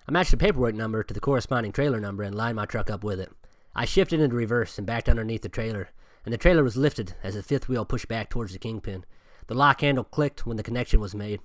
I 0.07 0.11
matched 0.11 0.31
the 0.31 0.37
paperwork 0.37 0.75
number 0.75 1.01
to 1.01 1.13
the 1.13 1.21
corresponding 1.21 1.71
trailer 1.71 1.99
number 1.99 2.23
and 2.23 2.35
lined 2.35 2.57
my 2.57 2.65
truck 2.65 2.89
up 2.89 3.03
with 3.03 3.21
it. 3.21 3.31
I 3.73 3.85
shifted 3.85 4.19
into 4.19 4.35
reverse 4.35 4.77
and 4.77 4.85
backed 4.85 5.07
underneath 5.07 5.43
the 5.43 5.49
trailer, 5.49 5.89
and 6.25 6.33
the 6.33 6.37
trailer 6.37 6.63
was 6.63 6.75
lifted 6.75 7.15
as 7.23 7.35
the 7.35 7.43
fifth 7.43 7.69
wheel 7.69 7.85
pushed 7.85 8.09
back 8.09 8.29
towards 8.29 8.51
the 8.51 8.59
kingpin. 8.59 9.05
The 9.47 9.55
lock 9.55 9.81
handle 9.81 10.03
clicked 10.03 10.45
when 10.45 10.57
the 10.57 10.63
connection 10.63 10.99
was 10.99 11.15
made. 11.15 11.39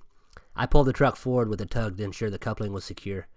I 0.55 0.65
pulled 0.65 0.87
the 0.87 0.93
truck 0.93 1.15
forward 1.15 1.47
with 1.47 1.61
a 1.61 1.65
tug 1.65 1.97
to 1.97 2.03
ensure 2.03 2.29
the 2.29 2.37
coupling 2.37 2.73
was 2.73 2.83
secure. 2.83 3.27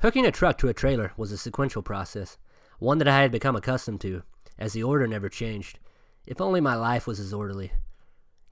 Hooking 0.00 0.26
a 0.26 0.32
truck 0.32 0.58
to 0.58 0.68
a 0.68 0.74
trailer 0.74 1.12
was 1.16 1.30
a 1.30 1.38
sequential 1.38 1.82
process, 1.82 2.36
one 2.78 2.98
that 2.98 3.08
I 3.08 3.20
had 3.20 3.30
become 3.30 3.54
accustomed 3.54 4.00
to, 4.00 4.24
as 4.58 4.72
the 4.72 4.82
order 4.82 5.06
never 5.06 5.28
changed. 5.28 5.78
If 6.26 6.40
only 6.40 6.60
my 6.60 6.74
life 6.74 7.06
was 7.06 7.20
as 7.20 7.32
orderly. 7.32 7.72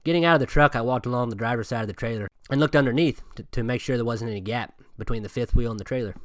Getting 0.05 0.23
out 0.23 0.35
of 0.35 0.39
the 0.39 0.45
truck, 0.45 0.75
I 0.75 0.81
walked 0.81 1.05
along 1.05 1.29
the 1.29 1.35
driver's 1.35 1.67
side 1.67 1.81
of 1.81 1.87
the 1.87 1.93
trailer 1.93 2.27
and 2.49 2.59
looked 2.59 2.75
underneath 2.75 3.21
to, 3.35 3.43
to 3.43 3.63
make 3.63 3.81
sure 3.81 3.97
there 3.97 4.05
wasn't 4.05 4.31
any 4.31 4.41
gap 4.41 4.81
between 4.97 5.23
the 5.23 5.29
fifth 5.29 5.55
wheel 5.55 5.71
and 5.71 5.79
the 5.79 5.85
trailer. 5.85 6.15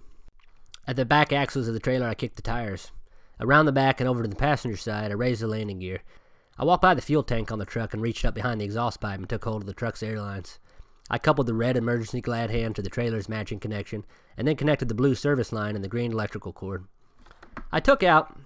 At 0.86 0.96
the 0.96 1.04
back 1.04 1.32
axles 1.32 1.68
of 1.68 1.74
the 1.74 1.80
trailer, 1.80 2.08
I 2.08 2.14
kicked 2.14 2.36
the 2.36 2.42
tires. 2.42 2.92
Around 3.40 3.66
the 3.66 3.72
back 3.72 4.00
and 4.00 4.08
over 4.08 4.22
to 4.22 4.28
the 4.28 4.36
passenger 4.36 4.76
side, 4.76 5.10
I 5.10 5.14
raised 5.14 5.42
the 5.42 5.46
landing 5.46 5.78
gear. 5.78 6.00
I 6.58 6.64
walked 6.64 6.82
by 6.82 6.94
the 6.94 7.02
fuel 7.02 7.22
tank 7.22 7.52
on 7.52 7.58
the 7.58 7.64
truck 7.64 7.92
and 7.92 8.02
reached 8.02 8.24
up 8.24 8.34
behind 8.34 8.60
the 8.60 8.64
exhaust 8.64 9.00
pipe 9.00 9.18
and 9.18 9.28
took 9.28 9.44
hold 9.44 9.62
of 9.62 9.66
the 9.66 9.74
truck's 9.74 10.02
air 10.02 10.20
lines. 10.20 10.58
I 11.10 11.18
coupled 11.18 11.46
the 11.46 11.54
red 11.54 11.76
emergency 11.76 12.20
glad 12.20 12.50
hand 12.50 12.74
to 12.76 12.82
the 12.82 12.90
trailer's 12.90 13.28
matching 13.28 13.60
connection 13.60 14.04
and 14.36 14.46
then 14.46 14.56
connected 14.56 14.88
the 14.88 14.94
blue 14.94 15.14
service 15.14 15.52
line 15.52 15.74
and 15.74 15.84
the 15.84 15.88
green 15.88 16.12
electrical 16.12 16.52
cord. 16.52 16.84
I 17.70 17.80
took 17.80 18.02
out 18.02 18.36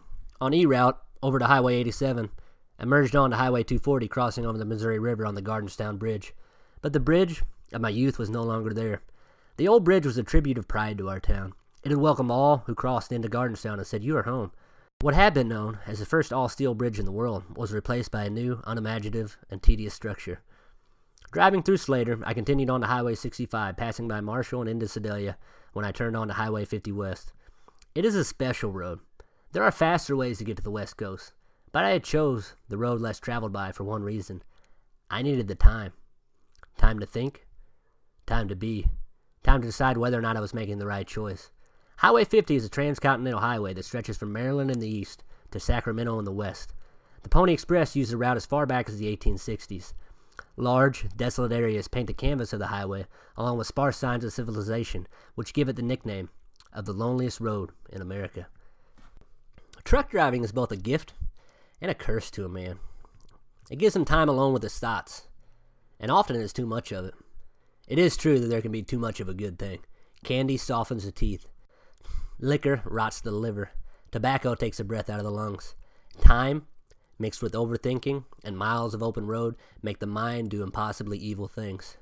on 0.41 0.55
E 0.55 0.67
route 0.67 1.01
over 1.23 1.39
to 1.39 1.47
Highway 1.47 1.77
87 1.77 2.31
and 2.79 2.91
merged 2.91 3.17
onto 3.17 3.37
Highway 3.37 3.63
240 3.63 4.09
crossing 4.09 4.47
over 4.47 4.59
the 4.59 4.65
Missouri 4.65 4.99
River 4.99 5.25
on 5.25 5.35
the 5.35 5.43
Gardenstown 5.43 5.99
Bridge. 5.99 6.35
But 6.81 6.93
the 6.93 7.01
bridge 7.01 7.43
of 7.73 7.81
my 7.81 7.89
youth 7.89 8.19
was 8.19 8.31
no 8.31 8.43
longer 8.43 8.75
there. 8.75 9.03
The 9.57 9.69
old 9.69 9.85
bridge 9.85 10.07
was 10.07 10.17
a 10.19 10.23
tribute 10.23 10.59
of 10.59 10.69
pride 10.69 10.99
to 10.99 11.09
our 11.09 11.21
town. 11.21 11.53
It 11.83 11.91
had 11.91 11.99
welcomed 11.99 12.31
all 12.31 12.59
who 12.67 12.75
crossed 12.75 13.13
into 13.13 13.29
Gardenstown 13.29 13.75
and 13.75 13.87
said, 13.87 14.03
You 14.03 14.17
are 14.17 14.23
home. 14.23 14.53
What 15.01 15.15
had 15.15 15.35
been 15.35 15.49
known 15.49 15.81
as 15.87 15.99
the 15.99 16.07
first 16.07 16.33
all 16.33 16.49
steel 16.49 16.75
bridge 16.75 16.99
in 16.99 17.05
the 17.05 17.13
world 17.13 17.43
was 17.57 17.73
replaced 17.73 18.11
by 18.13 18.25
a 18.25 18.31
new, 18.31 18.63
unimaginative, 18.65 19.37
and 19.51 19.61
tedious 19.61 19.95
structure. 19.95 20.41
Driving 21.33 21.63
through 21.63 21.79
Slater, 21.79 22.21
I 22.25 22.35
continued 22.35 22.71
on 22.71 22.83
to 22.83 22.87
Highway 22.87 23.15
65, 23.15 23.77
passing 23.77 24.07
by 24.07 24.21
Marshall 24.21 24.61
and 24.61 24.71
into 24.71 24.87
Sedalia 24.87 25.37
when 25.73 25.85
I 25.85 25.91
turned 25.91 26.17
on 26.17 26.29
to 26.29 26.35
Highway 26.35 26.65
50 26.65 26.93
West. 26.93 27.33
It 27.95 28.05
is 28.05 28.15
a 28.15 28.25
special 28.25 28.71
road. 28.71 29.01
There 29.53 29.65
are 29.65 29.73
faster 29.73 30.15
ways 30.15 30.39
to 30.39 30.45
get 30.45 30.57
to 30.59 30.63
the 30.63 30.71
West 30.71 30.97
Coast, 30.97 31.33
but 31.73 31.85
I 31.85 31.91
had 31.91 32.05
chose 32.05 32.55
the 32.69 32.79
road 32.79 33.01
less 33.01 33.19
traveled 33.19 33.53
by 33.53 33.73
for 33.73 33.85
one 33.85 34.03
reason. 34.03 34.43
I 35.11 35.23
needed 35.23 35.49
the 35.49 35.55
time. 35.55 35.93
Time 36.79 36.99
to 37.01 37.07
think, 37.07 37.47
time 38.27 38.49
to 38.49 38.57
be, 38.57 38.87
time 39.53 39.61
to 39.61 39.69
decide 39.69 39.99
whether 39.99 40.19
or 40.19 40.23
not 40.23 40.37
I 40.37 40.41
was 40.41 40.55
making 40.55 40.79
the 40.79 40.87
right 40.87 41.07
choice. 41.07 41.51
Highway 41.99 42.25
50 42.25 42.57
is 42.57 42.65
a 42.65 42.71
transcontinental 42.71 43.41
highway 43.41 43.75
that 43.75 43.85
stretches 43.85 44.17
from 44.17 44.33
Maryland 44.33 44.71
in 44.71 44.81
the 44.81 44.89
east 44.89 45.25
to 45.51 45.61
Sacramento 45.61 46.19
in 46.19 46.25
the 46.25 46.33
west. 46.33 46.73
The 47.23 47.29
Pony 47.29 47.53
Express 47.53 47.95
used 47.95 48.11
the 48.11 48.17
route 48.17 48.39
as 48.39 48.47
far 48.47 48.65
back 48.65 48.89
as 48.89 48.97
the 48.97 49.15
1860s. 49.15 49.93
Large, 50.57 51.07
desolate 51.17 51.53
areas 51.53 51.87
paint 51.87 52.07
the 52.07 52.15
canvas 52.15 52.55
of 52.55 52.61
the 52.61 52.69
highway, 52.69 53.05
along 53.37 53.59
with 53.59 53.67
sparse 53.67 53.99
signs 53.99 54.25
of 54.25 54.33
civilization, 54.33 55.07
which 55.35 55.53
give 55.53 55.69
it 55.69 55.77
the 55.77 55.83
nickname 55.83 56.31
of 56.73 56.87
the 56.87 56.95
loneliest 56.95 57.39
road 57.39 57.73
in 57.91 58.01
America. 58.01 58.47
Truck 59.85 60.11
driving 60.11 60.45
is 60.45 60.53
both 60.53 60.73
a 60.73 60.77
gift 60.77 61.13
and 61.79 61.91
a 61.91 61.95
curse 61.95 62.31
to 62.31 62.47
a 62.47 62.49
man. 62.49 62.79
It 63.71 63.79
gives 63.79 63.95
him 63.95 64.07
time 64.07 64.31
alone 64.31 64.55
with 64.55 64.63
his 64.63 64.79
thoughts, 64.79 65.29
and 66.01 66.11
often 66.11 66.37
it's 66.37 66.55
too 66.55 66.67
much 66.67 66.91
of 66.91 67.05
it. 67.05 67.15
It 67.89 67.99
is 67.99 68.17
true 68.17 68.39
that 68.39 68.47
there 68.47 68.63
can 68.63 68.73
be 68.73 68.83
too 68.83 68.99
much 68.99 69.21
of 69.21 69.29
a 69.29 69.35
good 69.35 69.59
thing. 69.59 69.81
Candy 70.25 70.57
softens 70.57 71.05
the 71.05 71.13
teeth, 71.13 71.47
Liquor 72.39 72.83
rots 72.85 73.21
the 73.21 73.31
liver. 73.31 73.71
Tobacco 74.11 74.57
takes 74.57 74.79
the 74.79 74.85
breath 74.85 75.09
out 75.09 75.21
of 75.21 75.25
the 75.25 75.31
lungs. 75.31 75.77
Time 76.21 76.67
mixed 77.19 77.41
with 77.41 77.53
overthinking 77.53 78.25
and 78.43 78.59
miles 78.59 78.95
of 78.95 79.03
open 79.03 79.27
road, 79.29 79.55
make 79.81 80.01
the 80.01 80.07
mind 80.07 80.51
do 80.51 80.65
impossibly 80.65 81.17
evil 81.19 81.47
things. 81.47 81.97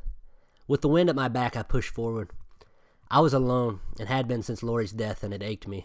With 0.66 0.80
the 0.80 0.88
wind 0.88 1.10
at 1.10 1.16
my 1.16 1.28
back, 1.28 1.58
I 1.58 1.62
pushed 1.62 1.92
forward. 1.92 2.30
I 3.10 3.20
was 3.20 3.34
alone, 3.34 3.80
and 3.98 4.08
had 4.08 4.26
been 4.26 4.42
since 4.42 4.62
Lori's 4.62 4.92
death, 4.92 5.22
and 5.22 5.34
it 5.34 5.42
ached 5.42 5.68
me. 5.68 5.84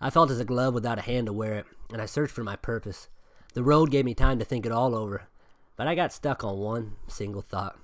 I 0.00 0.08
felt 0.08 0.30
as 0.30 0.40
a 0.40 0.44
glove 0.44 0.72
without 0.72 0.98
a 0.98 1.02
hand 1.02 1.26
to 1.26 1.34
wear 1.34 1.54
it, 1.54 1.66
and 1.92 2.00
I 2.00 2.06
searched 2.06 2.32
for 2.32 2.44
my 2.44 2.56
purpose. 2.56 3.08
The 3.52 3.62
road 3.62 3.90
gave 3.90 4.06
me 4.06 4.14
time 4.14 4.38
to 4.38 4.44
think 4.44 4.64
it 4.64 4.72
all 4.72 4.94
over, 4.94 5.24
but 5.76 5.86
I 5.86 5.94
got 5.94 6.12
stuck 6.12 6.42
on 6.42 6.58
one 6.58 6.92
single 7.08 7.42
thought. 7.42 7.78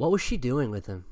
What 0.00 0.12
was 0.12 0.22
she 0.22 0.38
doing 0.38 0.70
with 0.70 0.86
him? 0.86 1.04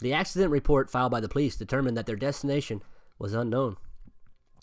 The 0.00 0.12
accident 0.12 0.50
report 0.50 0.90
filed 0.90 1.12
by 1.12 1.20
the 1.20 1.28
police 1.28 1.54
determined 1.54 1.96
that 1.96 2.06
their 2.06 2.16
destination 2.16 2.82
was 3.20 3.34
unknown. 3.34 3.76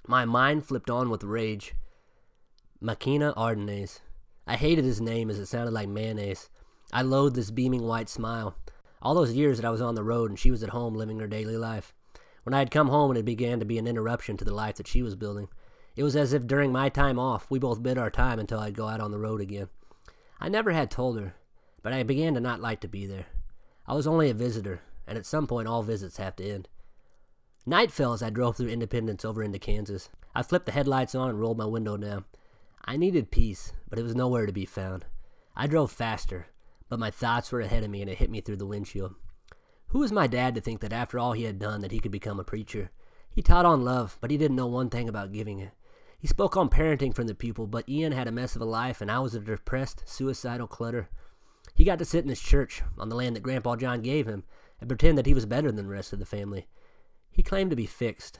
My 0.06 0.26
mind 0.26 0.66
flipped 0.66 0.90
on 0.90 1.10
with 1.10 1.24
rage. 1.24 1.74
Makina 2.84 3.34
Ardennes. 3.38 4.02
I 4.46 4.58
hated 4.58 4.84
his 4.84 5.00
name 5.00 5.30
as 5.30 5.40
it 5.40 5.46
sounded 5.46 5.72
like 5.72 5.88
mayonnaise. 5.88 6.50
I 6.92 7.04
loathed 7.04 7.38
this 7.38 7.52
beaming 7.52 7.84
white 7.84 8.10
smile. 8.10 8.58
All 9.02 9.16
those 9.16 9.32
years 9.32 9.60
that 9.60 9.66
I 9.66 9.72
was 9.72 9.82
on 9.82 9.96
the 9.96 10.04
road 10.04 10.30
and 10.30 10.38
she 10.38 10.52
was 10.52 10.62
at 10.62 10.72
home 10.72 10.96
living 10.96 11.22
her 11.22 11.28
daily 11.28 11.56
life. 11.56 11.94
When 12.44 12.54
I 12.54 12.60
had 12.60 12.70
come 12.70 12.90
home 12.90 13.12
and 13.12 13.18
it 13.18 13.24
began 13.24 13.60
to 13.60 13.66
be 13.66 13.78
an 13.78 13.88
interruption 13.88 14.36
to 14.36 14.44
the 14.44 14.54
life 14.54 14.76
that 14.76 14.88
she 14.88 15.02
was 15.02 15.16
building, 15.16 15.48
it 15.96 16.04
was 16.04 16.18
as 16.18 16.34
if 16.34 16.48
during 16.48 16.74
my 16.74 16.90
time 16.90 17.18
off, 17.18 17.50
we 17.50 17.60
both 17.60 17.82
bid 17.82 17.98
our 17.98 18.12
time 18.12 18.40
until 18.40 18.60
I'd 18.60 18.76
go 18.76 18.90
out 18.90 19.00
on 19.00 19.12
the 19.12 19.20
road 19.20 19.40
again. 19.40 19.70
I 20.42 20.50
never 20.50 20.72
had 20.72 20.92
told 20.92 21.18
her, 21.18 21.36
but 21.82 21.94
I 21.94 22.04
began 22.04 22.34
to 22.36 22.40
not 22.40 22.62
like 22.62 22.80
to 22.82 22.88
be 22.88 23.06
there. 23.06 23.26
I 23.88 23.94
was 23.94 24.08
only 24.08 24.30
a 24.30 24.34
visitor, 24.34 24.82
and 25.08 25.18
at 25.18 25.26
some 25.26 25.48
point 25.48 25.68
all 25.68 25.84
visits 25.84 26.18
have 26.18 26.36
to 26.38 26.50
end. 26.50 26.70
Night 27.66 27.92
fell 27.92 28.14
as 28.14 28.24
I 28.24 28.30
drove 28.30 28.58
through 28.58 28.70
Independence 28.70 29.24
over 29.24 29.44
into 29.44 29.60
Kansas. 29.60 30.10
I 30.34 30.44
flipped 30.44 30.66
the 30.66 30.72
headlights 30.72 31.14
on 31.14 31.30
and 31.30 31.40
rolled 31.40 31.58
my 31.58 31.66
window 31.66 31.98
down. 31.98 32.26
I 32.86 32.98
needed 32.98 33.32
peace, 33.32 33.74
but 33.90 34.00
it 34.00 34.04
was 34.04 34.16
nowhere 34.16 34.46
to 34.46 34.52
be 34.52 34.66
found. 34.66 35.06
I 35.56 35.68
drove 35.68 35.92
faster, 35.92 36.48
but 36.90 37.00
my 37.00 37.12
thoughts 37.12 37.52
were 37.52 37.62
ahead 37.62 37.84
of 37.84 37.90
me 37.90 38.02
and 38.02 38.10
it 38.10 38.18
hit 38.18 38.32
me 38.32 38.42
through 38.42 38.58
the 38.58 38.66
windshield. 38.66 39.14
Who 39.88 40.00
was 40.00 40.12
my 40.12 40.26
dad 40.26 40.56
to 40.56 40.62
think 40.62 40.80
that 40.80 40.94
after 40.94 41.20
all 41.20 41.34
he 41.34 41.44
had 41.44 41.60
done 41.60 41.82
that 41.82 41.92
he 41.92 42.00
could 42.00 42.12
become 42.12 42.40
a 42.40 42.44
preacher? 42.44 42.92
He 43.30 43.42
taught 43.42 43.66
on 43.66 43.84
love, 43.84 44.18
but 44.22 44.32
he 44.32 44.38
didn't 44.38 44.56
know 44.56 44.68
one 44.68 44.90
thing 44.90 45.08
about 45.08 45.34
giving 45.34 45.60
it. 45.60 45.72
He 46.18 46.28
spoke 46.28 46.56
on 46.56 46.70
parenting 46.70 47.14
from 47.14 47.28
the 47.28 47.36
pupil, 47.36 47.68
but 47.68 47.88
Ian 47.90 48.12
had 48.12 48.28
a 48.28 48.32
mess 48.32 48.56
of 48.56 48.62
a 48.62 48.66
life 48.66 49.02
and 49.02 49.12
I 49.12 49.20
was 49.20 49.36
a 49.36 49.40
depressed, 49.40 50.04
suicidal 50.06 50.68
clutter. 50.68 51.10
He 51.74 51.84
got 51.84 52.00
to 52.00 52.06
sit 52.06 52.24
in 52.24 52.30
his 52.30 52.42
church 52.42 52.84
on 52.98 53.10
the 53.10 53.16
land 53.16 53.36
that 53.36 53.44
Grandpa 53.44 53.76
John 53.76 54.02
gave 54.02 54.28
him 54.28 54.44
and 54.80 54.90
pretend 54.90 55.18
that 55.18 55.26
he 55.26 55.34
was 55.34 55.46
better 55.46 55.72
than 55.72 55.86
the 55.86 55.92
rest 55.92 56.14
of 56.14 56.20
the 56.20 56.26
family. 56.26 56.68
He 57.32 57.44
claimed 57.44 57.70
to 57.70 57.76
be 57.76 57.86
fixed, 57.86 58.40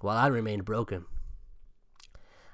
while 0.00 0.16
I 0.16 0.26
remained 0.26 0.64
broken. 0.64 1.06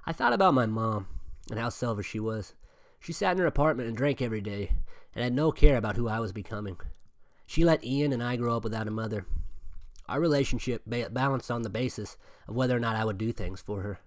I 0.06 0.12
thought 0.12 0.32
about 0.32 0.54
my 0.54 0.66
mom 0.66 1.08
and 1.50 1.58
how 1.58 1.68
selfish 1.68 2.08
she 2.08 2.20
was. 2.20 2.54
She 3.00 3.12
sat 3.12 3.32
in 3.32 3.38
her 3.38 3.46
apartment 3.46 3.88
and 3.88 3.96
drank 3.96 4.22
every 4.22 4.40
day 4.40 4.72
and 5.14 5.24
had 5.24 5.34
no 5.34 5.50
care 5.50 5.76
about 5.76 5.96
who 5.96 6.08
I 6.08 6.20
was 6.20 6.32
becoming. 6.32 6.78
She 7.46 7.64
let 7.64 7.84
Ian 7.84 8.12
and 8.12 8.22
I 8.22 8.36
grow 8.36 8.56
up 8.56 8.64
without 8.64 8.86
a 8.86 8.92
mother. 8.92 9.26
Our 10.08 10.20
relationship 10.20 10.82
ba- 10.86 11.10
balanced 11.10 11.50
on 11.50 11.62
the 11.62 11.70
basis 11.70 12.16
of 12.46 12.54
whether 12.54 12.76
or 12.76 12.80
not 12.80 12.96
I 12.96 13.04
would 13.04 13.18
do 13.18 13.32
things 13.32 13.60
for 13.60 13.82
her. 13.82 14.00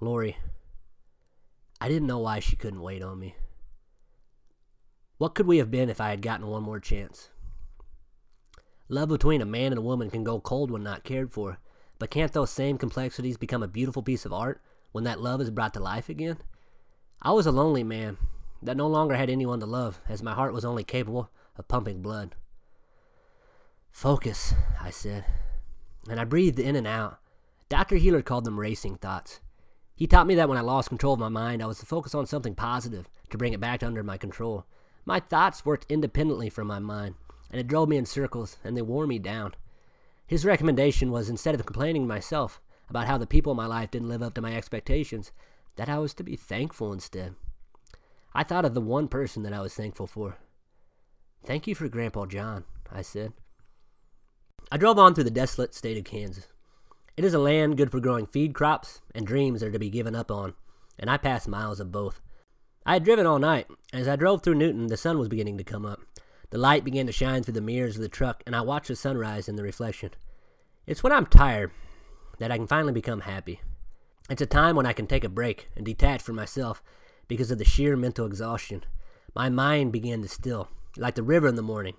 Lori, 0.00 0.36
I 1.80 1.88
didn't 1.88 2.06
know 2.06 2.20
why 2.20 2.38
she 2.38 2.56
couldn't 2.56 2.82
wait 2.82 3.02
on 3.02 3.18
me. 3.18 3.34
What 5.22 5.36
could 5.36 5.46
we 5.46 5.58
have 5.58 5.70
been 5.70 5.88
if 5.88 6.00
I 6.00 6.10
had 6.10 6.20
gotten 6.20 6.48
one 6.48 6.64
more 6.64 6.80
chance? 6.80 7.28
Love 8.88 9.08
between 9.08 9.40
a 9.40 9.46
man 9.46 9.70
and 9.70 9.78
a 9.78 9.80
woman 9.80 10.10
can 10.10 10.24
go 10.24 10.40
cold 10.40 10.68
when 10.68 10.82
not 10.82 11.04
cared 11.04 11.30
for, 11.30 11.60
but 12.00 12.10
can't 12.10 12.32
those 12.32 12.50
same 12.50 12.76
complexities 12.76 13.36
become 13.36 13.62
a 13.62 13.68
beautiful 13.68 14.02
piece 14.02 14.24
of 14.24 14.32
art 14.32 14.60
when 14.90 15.04
that 15.04 15.20
love 15.20 15.40
is 15.40 15.52
brought 15.52 15.74
to 15.74 15.80
life 15.80 16.08
again? 16.08 16.38
I 17.22 17.30
was 17.30 17.46
a 17.46 17.52
lonely 17.52 17.84
man 17.84 18.18
that 18.64 18.76
no 18.76 18.88
longer 18.88 19.14
had 19.14 19.30
anyone 19.30 19.60
to 19.60 19.64
love, 19.66 20.00
as 20.08 20.24
my 20.24 20.34
heart 20.34 20.52
was 20.52 20.64
only 20.64 20.82
capable 20.82 21.30
of 21.56 21.68
pumping 21.68 22.02
blood. 22.02 22.34
Focus, 23.92 24.54
I 24.80 24.90
said, 24.90 25.24
and 26.10 26.18
I 26.18 26.24
breathed 26.24 26.58
in 26.58 26.74
and 26.74 26.88
out. 26.88 27.20
Dr. 27.68 27.94
Healer 27.94 28.22
called 28.22 28.44
them 28.44 28.58
racing 28.58 28.96
thoughts. 28.96 29.38
He 29.94 30.08
taught 30.08 30.26
me 30.26 30.34
that 30.34 30.48
when 30.48 30.58
I 30.58 30.62
lost 30.62 30.88
control 30.88 31.14
of 31.14 31.20
my 31.20 31.28
mind, 31.28 31.62
I 31.62 31.66
was 31.66 31.78
to 31.78 31.86
focus 31.86 32.12
on 32.12 32.26
something 32.26 32.56
positive 32.56 33.08
to 33.30 33.38
bring 33.38 33.52
it 33.52 33.60
back 33.60 33.84
under 33.84 34.02
my 34.02 34.16
control. 34.16 34.66
My 35.04 35.20
thoughts 35.20 35.64
worked 35.64 35.90
independently 35.90 36.48
from 36.48 36.66
my 36.68 36.78
mind, 36.78 37.16
and 37.50 37.60
it 37.60 37.66
drove 37.66 37.88
me 37.88 37.96
in 37.96 38.06
circles, 38.06 38.56
and 38.62 38.76
they 38.76 38.82
wore 38.82 39.06
me 39.06 39.18
down. 39.18 39.54
His 40.26 40.44
recommendation 40.44 41.10
was 41.10 41.28
instead 41.28 41.54
of 41.54 41.66
complaining 41.66 42.02
to 42.02 42.08
myself 42.08 42.60
about 42.88 43.06
how 43.06 43.18
the 43.18 43.26
people 43.26 43.52
in 43.52 43.56
my 43.56 43.66
life 43.66 43.90
didn't 43.90 44.08
live 44.08 44.22
up 44.22 44.34
to 44.34 44.42
my 44.42 44.54
expectations, 44.54 45.32
that 45.76 45.88
I 45.88 45.98
was 45.98 46.14
to 46.14 46.22
be 46.22 46.36
thankful 46.36 46.92
instead. 46.92 47.34
I 48.34 48.44
thought 48.44 48.64
of 48.64 48.74
the 48.74 48.80
one 48.80 49.08
person 49.08 49.42
that 49.42 49.52
I 49.52 49.60
was 49.60 49.74
thankful 49.74 50.06
for. 50.06 50.38
Thank 51.44 51.66
you 51.66 51.74
for 51.74 51.88
Grandpa 51.88 52.26
John, 52.26 52.64
I 52.90 53.02
said. 53.02 53.32
I 54.70 54.76
drove 54.76 54.98
on 54.98 55.14
through 55.14 55.24
the 55.24 55.30
desolate 55.30 55.74
state 55.74 55.98
of 55.98 56.04
Kansas. 56.04 56.46
It 57.16 57.24
is 57.24 57.34
a 57.34 57.38
land 57.38 57.76
good 57.76 57.90
for 57.90 58.00
growing 58.00 58.26
feed 58.26 58.54
crops, 58.54 59.00
and 59.14 59.26
dreams 59.26 59.62
are 59.62 59.70
to 59.70 59.78
be 59.78 59.90
given 59.90 60.14
up 60.14 60.30
on, 60.30 60.54
and 60.98 61.10
I 61.10 61.16
passed 61.16 61.48
miles 61.48 61.80
of 61.80 61.92
both. 61.92 62.22
I 62.84 62.94
had 62.94 63.04
driven 63.04 63.26
all 63.26 63.38
night, 63.38 63.68
as 63.92 64.08
I 64.08 64.16
drove 64.16 64.42
through 64.42 64.56
Newton, 64.56 64.88
the 64.88 64.96
sun 64.96 65.18
was 65.18 65.28
beginning 65.28 65.56
to 65.58 65.64
come 65.64 65.86
up. 65.86 66.00
The 66.50 66.58
light 66.58 66.84
began 66.84 67.06
to 67.06 67.12
shine 67.12 67.42
through 67.42 67.54
the 67.54 67.60
mirrors 67.60 67.96
of 67.96 68.02
the 68.02 68.08
truck, 68.08 68.42
and 68.46 68.56
I 68.56 68.60
watched 68.60 68.88
the 68.88 68.96
sunrise 68.96 69.48
in 69.48 69.56
the 69.56 69.62
reflection. 69.62 70.10
It's 70.86 71.02
when 71.02 71.12
I'm 71.12 71.26
tired 71.26 71.70
that 72.38 72.50
I 72.50 72.56
can 72.56 72.66
finally 72.66 72.92
become 72.92 73.20
happy. 73.20 73.60
It's 74.28 74.42
a 74.42 74.46
time 74.46 74.74
when 74.74 74.86
I 74.86 74.92
can 74.92 75.06
take 75.06 75.24
a 75.24 75.28
break 75.28 75.68
and 75.76 75.86
detach 75.86 76.22
from 76.22 76.36
myself 76.36 76.82
because 77.28 77.50
of 77.50 77.58
the 77.58 77.64
sheer 77.64 77.96
mental 77.96 78.26
exhaustion. 78.26 78.84
My 79.34 79.48
mind 79.48 79.92
began 79.92 80.20
to 80.22 80.28
still, 80.28 80.68
like 80.96 81.14
the 81.14 81.22
river 81.22 81.46
in 81.46 81.54
the 81.54 81.62
morning, 81.62 81.94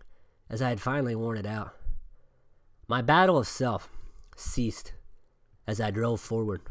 as 0.50 0.62
I 0.62 0.70
had 0.70 0.82
finally 0.82 1.16
worn 1.16 1.38
it 1.38 1.46
out. 1.46 1.74
My 2.88 3.02
battle 3.02 3.38
of 3.38 3.48
self 3.48 3.90
ceased 4.36 4.94
as 5.66 5.80
I 5.80 5.92
drove 5.92 6.20
forward. 6.20 6.62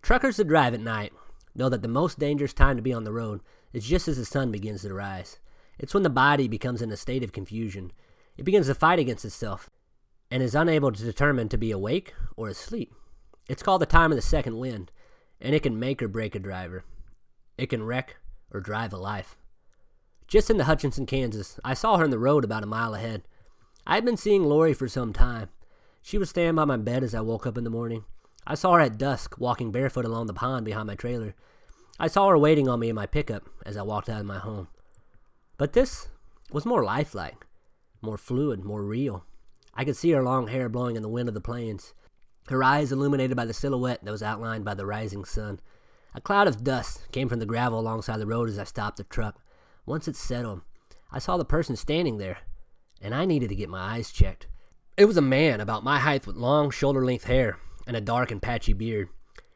Truckers 0.00 0.38
that 0.38 0.48
drive 0.48 0.74
at 0.74 0.80
night 0.80 1.12
know 1.54 1.68
that 1.68 1.82
the 1.82 1.88
most 1.88 2.18
dangerous 2.18 2.52
time 2.52 2.76
to 2.76 2.82
be 2.82 2.92
on 2.92 3.04
the 3.04 3.12
road 3.12 3.40
is 3.72 3.86
just 3.86 4.08
as 4.08 4.16
the 4.16 4.24
sun 4.24 4.50
begins 4.50 4.82
to 4.82 4.94
rise. 4.94 5.38
It's 5.78 5.94
when 5.94 6.02
the 6.02 6.10
body 6.10 6.48
becomes 6.48 6.82
in 6.82 6.90
a 6.90 6.96
state 6.96 7.24
of 7.24 7.32
confusion. 7.32 7.92
It 8.36 8.44
begins 8.44 8.66
to 8.66 8.74
fight 8.74 8.98
against 8.98 9.24
itself 9.24 9.70
and 10.30 10.42
is 10.42 10.54
unable 10.54 10.92
to 10.92 11.02
determine 11.02 11.48
to 11.48 11.58
be 11.58 11.70
awake 11.70 12.14
or 12.36 12.48
asleep. 12.48 12.92
It's 13.48 13.62
called 13.62 13.82
the 13.82 13.86
time 13.86 14.10
of 14.10 14.16
the 14.16 14.22
second 14.22 14.58
wind, 14.58 14.90
and 15.40 15.54
it 15.54 15.62
can 15.62 15.78
make 15.78 16.02
or 16.02 16.08
break 16.08 16.34
a 16.34 16.38
driver. 16.38 16.84
It 17.58 17.66
can 17.66 17.84
wreck 17.84 18.16
or 18.52 18.60
drive 18.60 18.92
a 18.92 18.96
life. 18.96 19.36
Just 20.26 20.50
in 20.50 20.56
the 20.56 20.64
Hutchinson, 20.64 21.06
Kansas, 21.06 21.60
I 21.64 21.74
saw 21.74 21.98
her 21.98 22.04
in 22.04 22.10
the 22.10 22.18
road 22.18 22.44
about 22.44 22.62
a 22.62 22.66
mile 22.66 22.94
ahead. 22.94 23.22
I 23.86 23.96
had 23.96 24.04
been 24.04 24.16
seeing 24.16 24.44
Lori 24.44 24.72
for 24.72 24.88
some 24.88 25.12
time. 25.12 25.50
She 26.00 26.18
was 26.18 26.30
standing 26.30 26.54
by 26.54 26.64
my 26.64 26.78
bed 26.78 27.02
as 27.02 27.14
I 27.14 27.20
woke 27.20 27.46
up 27.46 27.58
in 27.58 27.64
the 27.64 27.70
morning. 27.70 28.04
I 28.46 28.54
saw 28.54 28.74
her 28.74 28.80
at 28.80 28.98
dusk 28.98 29.36
walking 29.38 29.72
barefoot 29.72 30.04
along 30.04 30.26
the 30.26 30.34
pond 30.34 30.64
behind 30.64 30.86
my 30.86 30.94
trailer. 30.94 31.34
I 31.98 32.08
saw 32.08 32.28
her 32.28 32.36
waiting 32.36 32.68
on 32.68 32.80
me 32.80 32.90
in 32.90 32.94
my 32.94 33.06
pickup 33.06 33.48
as 33.64 33.76
I 33.76 33.82
walked 33.82 34.08
out 34.08 34.20
of 34.20 34.26
my 34.26 34.38
home. 34.38 34.68
But 35.56 35.72
this 35.72 36.08
was 36.52 36.66
more 36.66 36.84
lifelike, 36.84 37.46
more 38.02 38.18
fluid, 38.18 38.64
more 38.64 38.82
real. 38.82 39.24
I 39.72 39.84
could 39.84 39.96
see 39.96 40.10
her 40.10 40.22
long 40.22 40.48
hair 40.48 40.68
blowing 40.68 40.96
in 40.96 41.02
the 41.02 41.08
wind 41.08 41.28
of 41.28 41.34
the 41.34 41.40
plains, 41.40 41.94
her 42.48 42.62
eyes 42.62 42.92
illuminated 42.92 43.36
by 43.36 43.46
the 43.46 43.54
silhouette 43.54 44.04
that 44.04 44.10
was 44.10 44.22
outlined 44.22 44.64
by 44.64 44.74
the 44.74 44.84
rising 44.84 45.24
sun. 45.24 45.60
A 46.14 46.20
cloud 46.20 46.46
of 46.46 46.62
dust 46.62 47.10
came 47.12 47.28
from 47.28 47.38
the 47.38 47.46
gravel 47.46 47.80
alongside 47.80 48.18
the 48.18 48.26
road 48.26 48.48
as 48.48 48.58
I 48.58 48.64
stopped 48.64 48.98
the 48.98 49.04
truck. 49.04 49.40
Once 49.86 50.06
it 50.06 50.16
settled, 50.16 50.60
I 51.10 51.18
saw 51.18 51.36
the 51.36 51.44
person 51.44 51.76
standing 51.76 52.18
there, 52.18 52.38
and 53.00 53.14
I 53.14 53.24
needed 53.24 53.48
to 53.48 53.56
get 53.56 53.68
my 53.68 53.94
eyes 53.94 54.12
checked. 54.12 54.48
It 54.96 55.06
was 55.06 55.16
a 55.16 55.22
man 55.22 55.60
about 55.60 55.82
my 55.82 55.98
height 55.98 56.26
with 56.26 56.36
long 56.36 56.70
shoulder 56.70 57.04
length 57.04 57.24
hair 57.24 57.58
and 57.86 57.96
a 57.96 58.00
dark 58.00 58.30
and 58.30 58.42
patchy 58.42 58.72
beard. 58.72 59.08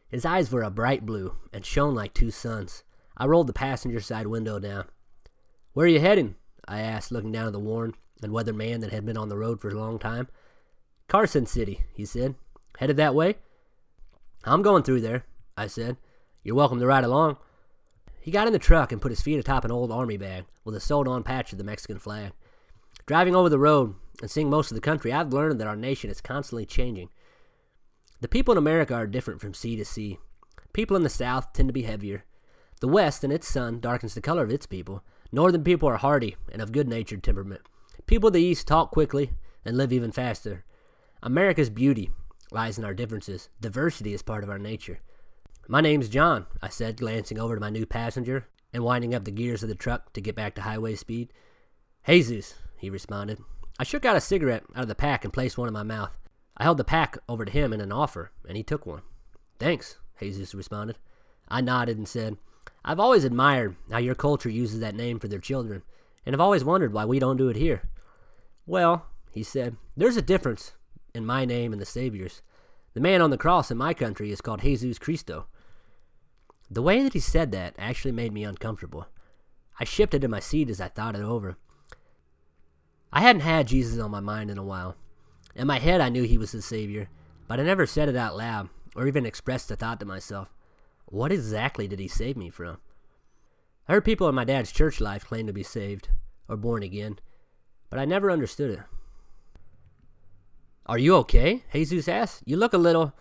His 0.09 0.25
eyes 0.25 0.51
were 0.51 0.63
a 0.63 0.71
bright 0.71 1.05
blue 1.05 1.37
and 1.53 1.65
shone 1.65 1.95
like 1.95 2.15
two 2.15 2.31
suns. 2.31 2.83
I 3.17 3.27
rolled 3.27 3.47
the 3.47 3.53
passenger 3.53 4.01
side 4.01 4.27
window 4.27 4.59
down. 4.59 4.85
Where 5.73 5.87
are 5.87 5.91
you 5.91 6.01
heading? 6.01 6.37
I 6.67 6.81
asked, 6.81 7.13
looking 7.13 7.33
down 7.33 7.47
at 7.47 7.53
the 7.53 7.59
worn 7.59 7.95
and 8.23 8.33
weathered 8.33 8.57
man 8.57 8.81
that 8.81 8.93
had 8.93 9.07
been 9.07 9.17
on 9.17 9.29
the 9.29 9.39
road 9.39 9.61
for 9.61 9.69
a 9.69 9.75
long 9.75 9.99
time. 9.99 10.29
Carson 11.09 11.47
City, 11.47 11.83
he 11.95 12.05
said. 12.05 12.35
Headed 12.79 12.97
that 12.97 13.15
way? 13.15 13.37
I'm 14.45 14.63
going 14.63 14.83
through 14.83 15.01
there, 15.01 15.25
I 15.57 15.67
said. 15.67 15.97
You're 16.43 16.55
welcome 16.55 16.79
to 16.81 16.87
ride 16.87 17.05
along. 17.05 17.39
He 18.21 18.31
got 18.31 18.47
in 18.47 18.53
the 18.53 18.59
truck 18.59 18.93
and 18.93 19.01
put 19.01 19.11
his 19.11 19.21
feet 19.21 19.39
atop 19.39 19.65
an 19.65 19.73
old 19.73 19.91
army 19.91 20.17
bag 20.17 20.45
with 20.65 20.75
a 20.75 20.81
sewed 20.81 21.09
on 21.09 21.23
patch 21.23 21.53
of 21.53 21.59
the 21.59 21.65
Mexican 21.65 21.99
flag. 21.99 22.33
Driving 23.07 23.35
over 23.35 23.49
the 23.49 23.59
road 23.59 23.95
and 24.21 24.31
seeing 24.31 24.51
most 24.51 24.71
of 24.71 24.75
the 24.75 24.81
country, 24.81 25.13
I've 25.13 25.33
learned 25.33 25.61
that 25.61 25.67
our 25.67 25.77
nation 25.77 26.11
is 26.11 26.21
constantly 26.21 26.67
changing. 26.67 27.09
The 28.21 28.29
people 28.29 28.53
in 28.53 28.59
America 28.59 28.95
are 28.95 29.07
different 29.07 29.41
from 29.41 29.55
sea 29.55 29.77
to 29.77 29.85
sea. 29.85 30.19
People 30.73 30.97
in 30.97 31.03
the 31.03 31.09
South 31.09 31.53
tend 31.53 31.69
to 31.69 31.73
be 31.73 31.83
heavier. 31.83 32.25
The 32.81 32.89
West, 32.89 33.25
and 33.25 33.33
its 33.33 33.49
sun, 33.49 33.81
darkens 33.81 34.15
the 34.15 34.21
color 34.21 34.43
of 34.43 34.51
its 34.51 34.67
people, 34.67 35.05
Northern 35.31 35.63
people 35.63 35.89
are 35.89 35.99
hardy 35.99 36.37
and 36.51 36.63
of 36.63 36.73
good 36.73 36.89
natured 36.89 37.23
temperament. 37.23 37.61
People 38.07 38.29
of 38.29 38.33
the 38.33 38.43
East 38.43 38.67
talk 38.67 38.91
quickly 38.91 39.33
and 39.65 39.77
live 39.77 39.93
even 39.93 40.11
faster. 40.11 40.65
America's 41.23 41.71
beauty 41.71 42.11
lies 42.51 42.79
in 42.79 42.85
our 42.85 42.95
differences. 42.95 43.51
Diversity 43.61 44.15
is 44.15 44.23
part 44.23 44.43
of 44.43 44.51
our 44.51 44.59
nature. 44.59 45.01
My 45.69 45.83
name's 45.83 46.09
John, 46.09 46.47
I 46.63 46.71
said, 46.71 46.97
glancing 46.97 47.39
over 47.39 47.55
to 47.55 47.61
my 47.61 47.69
new 47.69 47.85
passenger 47.85 48.49
and 48.73 48.83
winding 48.83 49.15
up 49.15 49.25
the 49.25 49.31
gears 49.31 49.63
of 49.63 49.69
the 49.69 49.75
truck 49.75 50.13
to 50.15 50.21
get 50.21 50.35
back 50.35 50.55
to 50.55 50.63
highway 50.63 50.95
speed. 50.95 51.33
Jesus, 52.07 52.55
he 52.79 52.89
responded. 52.89 53.39
I 53.79 53.85
shook 53.85 54.07
out 54.07 54.17
a 54.17 54.21
cigarette 54.21 54.65
out 54.75 54.83
of 54.83 54.89
the 54.89 54.95
pack 54.95 55.25
and 55.25 55.33
placed 55.33 55.59
one 55.59 55.69
in 55.69 55.75
my 55.75 55.83
mouth. 55.83 56.17
I 56.59 56.65
held 56.65 56.79
the 56.79 56.85
pack 56.85 57.17
over 57.29 57.45
to 57.45 57.53
him 57.53 57.73
in 57.73 57.81
an 57.81 57.93
offer, 57.93 58.33
and 58.47 58.57
he 58.57 58.63
took 58.63 58.85
one. 58.85 59.03
Thanks, 59.59 59.99
Jesus 60.19 60.55
responded. 60.55 60.99
I 61.49 61.61
nodded 61.61 61.97
and 61.97 62.09
said, 62.09 62.37
I've 62.85 63.01
always 63.01 63.25
admired 63.25 63.77
how 63.91 63.99
your 63.99 64.15
culture 64.15 64.51
uses 64.51 64.81
that 64.81 64.95
name 64.95 65.19
for 65.19 65.29
their 65.29 65.39
children, 65.39 65.83
and 66.27 66.33
have 66.33 66.41
always 66.41 66.65
wondered 66.65 66.93
why 66.93 67.05
we 67.05 67.19
don't 67.19 67.37
do 67.37 67.49
it 67.49 67.57
here. 67.57 67.89
Well, 68.67 69.07
he 69.31 69.43
said, 69.43 69.77
there's 69.97 70.17
a 70.17 70.23
difference 70.23 70.73
in 71.15 71.25
my 71.25 71.45
name 71.45 71.73
and 71.73 71.81
the 71.81 71.87
Savior's. 71.87 72.43
The 72.95 73.01
man 73.01 73.23
on 73.23 73.31
the 73.31 73.39
cross 73.39 73.71
in 73.71 73.79
my 73.79 73.95
country 73.95 74.33
is 74.33 74.41
called 74.41 74.61
Jesus 74.61 74.99
Cristo. 74.99 75.47
The 76.71 76.83
way 76.83 77.03
that 77.03 77.13
he 77.13 77.21
said 77.21 77.53
that 77.53 77.75
actually 77.79 78.13
made 78.13 78.33
me 78.33 78.45
uncomfortable. 78.45 79.07
I 79.81 79.85
shifted 79.85 80.25
in 80.25 80.31
my 80.31 80.41
seat 80.41 80.69
as 80.69 80.81
I 80.81 80.89
thought 80.89 81.15
it 81.15 81.23
over. 81.23 81.57
I 83.13 83.21
hadn't 83.21 83.43
had 83.43 83.69
Jesus 83.69 83.99
on 83.99 84.11
my 84.11 84.21
mind 84.21 84.51
in 84.51 84.59
a 84.59 84.65
while. 84.65 84.97
In 85.55 85.67
my 85.67 85.79
head, 85.79 86.01
I 86.01 86.09
knew 86.09 86.23
he 86.23 86.39
was 86.39 86.53
the 86.53 86.63
Savior, 86.63 87.09
but 87.47 87.59
I 87.59 87.63
never 87.63 87.87
said 87.87 88.09
it 88.09 88.17
out 88.17 88.37
loud 88.37 88.69
or 88.95 89.07
even 89.07 89.27
expressed 89.27 89.69
the 89.69 89.77
thought 89.77 90.01
to 90.01 90.07
myself. 90.07 90.53
What 91.07 91.33
exactly 91.33 91.89
did 91.89 91.99
he 91.99 92.09
save 92.09 92.37
me 92.37 92.51
from? 92.51 92.79
I 93.89 93.93
heard 93.93 94.05
people 94.05 94.29
in 94.29 94.35
my 94.35 94.45
dad's 94.45 94.73
church 94.73 95.01
life 95.01 95.25
claim 95.25 95.47
to 95.47 95.53
be 95.53 95.63
saved 95.63 96.09
or 96.49 96.57
born 96.57 96.83
again, 96.83 97.19
but 97.91 97.99
I 97.99 98.05
never 98.05 98.31
understood 98.31 98.73
it. 98.73 98.81
Are 100.87 100.99
you 100.99 101.17
okay? 101.17 101.65
Jesus 101.73 102.09
asked. 102.09 102.43
You 102.47 102.57
look 102.57 102.73
a 102.73 102.79
little, 102.79 103.15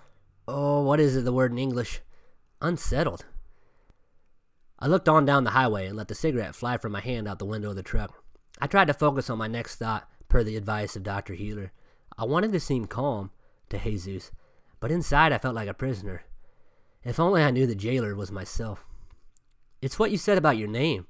oh, 0.48 0.82
what 0.82 1.00
is 1.00 1.16
it, 1.16 1.26
the 1.26 1.34
word 1.34 1.52
in 1.52 1.58
English? 1.58 2.02
Unsettled. 2.62 3.26
I 4.80 4.88
looked 4.88 5.10
on 5.10 5.26
down 5.26 5.44
the 5.44 5.52
highway 5.52 5.88
and 5.88 5.98
let 5.98 6.08
the 6.08 6.16
cigarette 6.16 6.56
fly 6.56 6.78
from 6.78 6.92
my 6.92 7.02
hand 7.02 7.28
out 7.28 7.40
the 7.40 7.46
window 7.46 7.70
of 7.70 7.76
the 7.76 7.84
truck. 7.84 8.24
I 8.60 8.68
tried 8.68 8.88
to 8.88 8.94
focus 8.94 9.30
on 9.30 9.38
my 9.38 9.48
next 9.48 9.76
thought, 9.76 10.10
per 10.28 10.44
the 10.44 10.58
advice 10.58 10.96
of 10.96 11.04
Dr. 11.04 11.34
Healer. 11.34 11.72
I 12.18 12.26
wanted 12.26 12.52
to 12.54 12.60
seem 12.60 12.86
calm 12.86 13.32
to 13.70 13.78
Jesus, 13.78 14.32
but 14.80 14.92
inside 14.92 15.32
I 15.32 15.38
felt 15.38 15.56
like 15.56 15.70
a 15.70 15.74
prisoner. 15.74 16.24
If 17.04 17.20
only 17.20 17.44
I 17.44 17.52
knew 17.52 17.68
the 17.68 17.76
jailer 17.76 18.16
was 18.16 18.32
myself. 18.32 18.86
It's 19.82 20.00
what 20.00 20.12
you 20.12 20.18
said 20.18 20.38
about 20.38 20.58
your 20.58 20.68
name. 20.68 21.06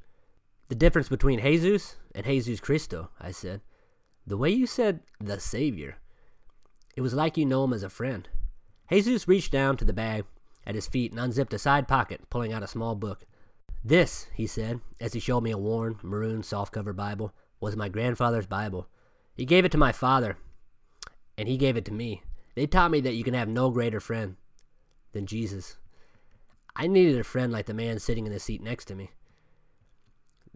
The 0.67 0.75
difference 0.75 1.07
between 1.07 1.39
Jesus 1.39 1.95
and 2.13 2.25
Jesus 2.25 2.59
Cristo, 2.59 3.09
I 3.19 3.31
said. 3.31 3.61
The 4.25 4.37
way 4.37 4.49
you 4.49 4.67
said 4.67 4.99
the 5.21 5.39
Savior. 5.39 5.97
It 6.97 7.01
was 7.01 7.13
like 7.13 7.37
you 7.37 7.45
know 7.45 7.63
him 7.63 7.73
as 7.73 7.83
a 7.83 7.89
friend. 7.89 8.27
Jesus 8.91 9.27
reached 9.27 9.51
down 9.51 9.77
to 9.77 9.85
the 9.85 9.93
bag 9.93 10.25
at 10.65 10.75
his 10.75 10.87
feet 10.87 11.11
and 11.11 11.19
unzipped 11.19 11.53
a 11.53 11.59
side 11.59 11.87
pocket, 11.87 12.29
pulling 12.29 12.51
out 12.51 12.63
a 12.63 12.67
small 12.67 12.95
book. 12.95 13.25
This, 13.83 14.27
he 14.33 14.45
said, 14.45 14.81
as 14.99 15.13
he 15.13 15.21
showed 15.21 15.41
me 15.41 15.51
a 15.51 15.57
worn, 15.57 15.97
maroon, 16.03 16.41
softcover 16.41 16.93
Bible, 16.93 17.33
was 17.61 17.77
my 17.77 17.87
grandfather's 17.87 18.47
Bible. 18.47 18.87
He 19.33 19.45
gave 19.45 19.63
it 19.63 19.71
to 19.71 19.77
my 19.77 19.93
father, 19.93 20.37
and 21.37 21.47
he 21.47 21.57
gave 21.57 21.77
it 21.77 21.85
to 21.85 21.93
me. 21.93 22.23
They 22.55 22.65
taught 22.65 22.91
me 22.91 23.01
that 23.01 23.13
you 23.13 23.23
can 23.23 23.33
have 23.33 23.47
no 23.47 23.69
greater 23.69 23.99
friend 23.99 24.35
than 25.13 25.27
Jesus. 25.27 25.77
I 26.75 26.87
needed 26.87 27.19
a 27.19 27.23
friend 27.23 27.51
like 27.51 27.65
the 27.65 27.73
man 27.73 27.99
sitting 27.99 28.25
in 28.25 28.33
the 28.33 28.39
seat 28.39 28.61
next 28.61 28.85
to 28.85 28.95
me. 28.95 29.11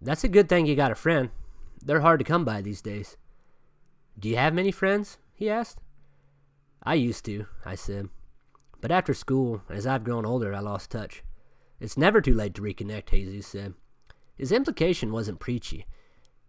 That's 0.01 0.23
a 0.23 0.29
good 0.29 0.49
thing 0.49 0.65
you 0.65 0.75
got 0.75 0.91
a 0.91 0.95
friend. 0.95 1.29
They're 1.83 2.01
hard 2.01 2.19
to 2.19 2.25
come 2.25 2.45
by 2.45 2.61
these 2.61 2.81
days. 2.81 3.17
Do 4.19 4.29
you 4.29 4.37
have 4.37 4.53
many 4.53 4.71
friends? 4.71 5.17
he 5.33 5.49
asked. 5.49 5.79
I 6.83 6.95
used 6.95 7.25
to, 7.25 7.45
I 7.65 7.75
said. 7.75 8.09
But 8.81 8.91
after 8.91 9.13
school, 9.13 9.61
as 9.69 9.85
I've 9.85 10.03
grown 10.03 10.25
older, 10.25 10.53
I 10.53 10.59
lost 10.59 10.89
touch. 10.89 11.23
It's 11.79 11.97
never 11.97 12.21
too 12.21 12.33
late 12.33 12.55
to 12.55 12.61
reconnect, 12.61 13.11
Jesus 13.11 13.47
said. 13.47 13.75
His 14.35 14.51
implication 14.51 15.11
wasn't 15.11 15.39
preachy. 15.39 15.85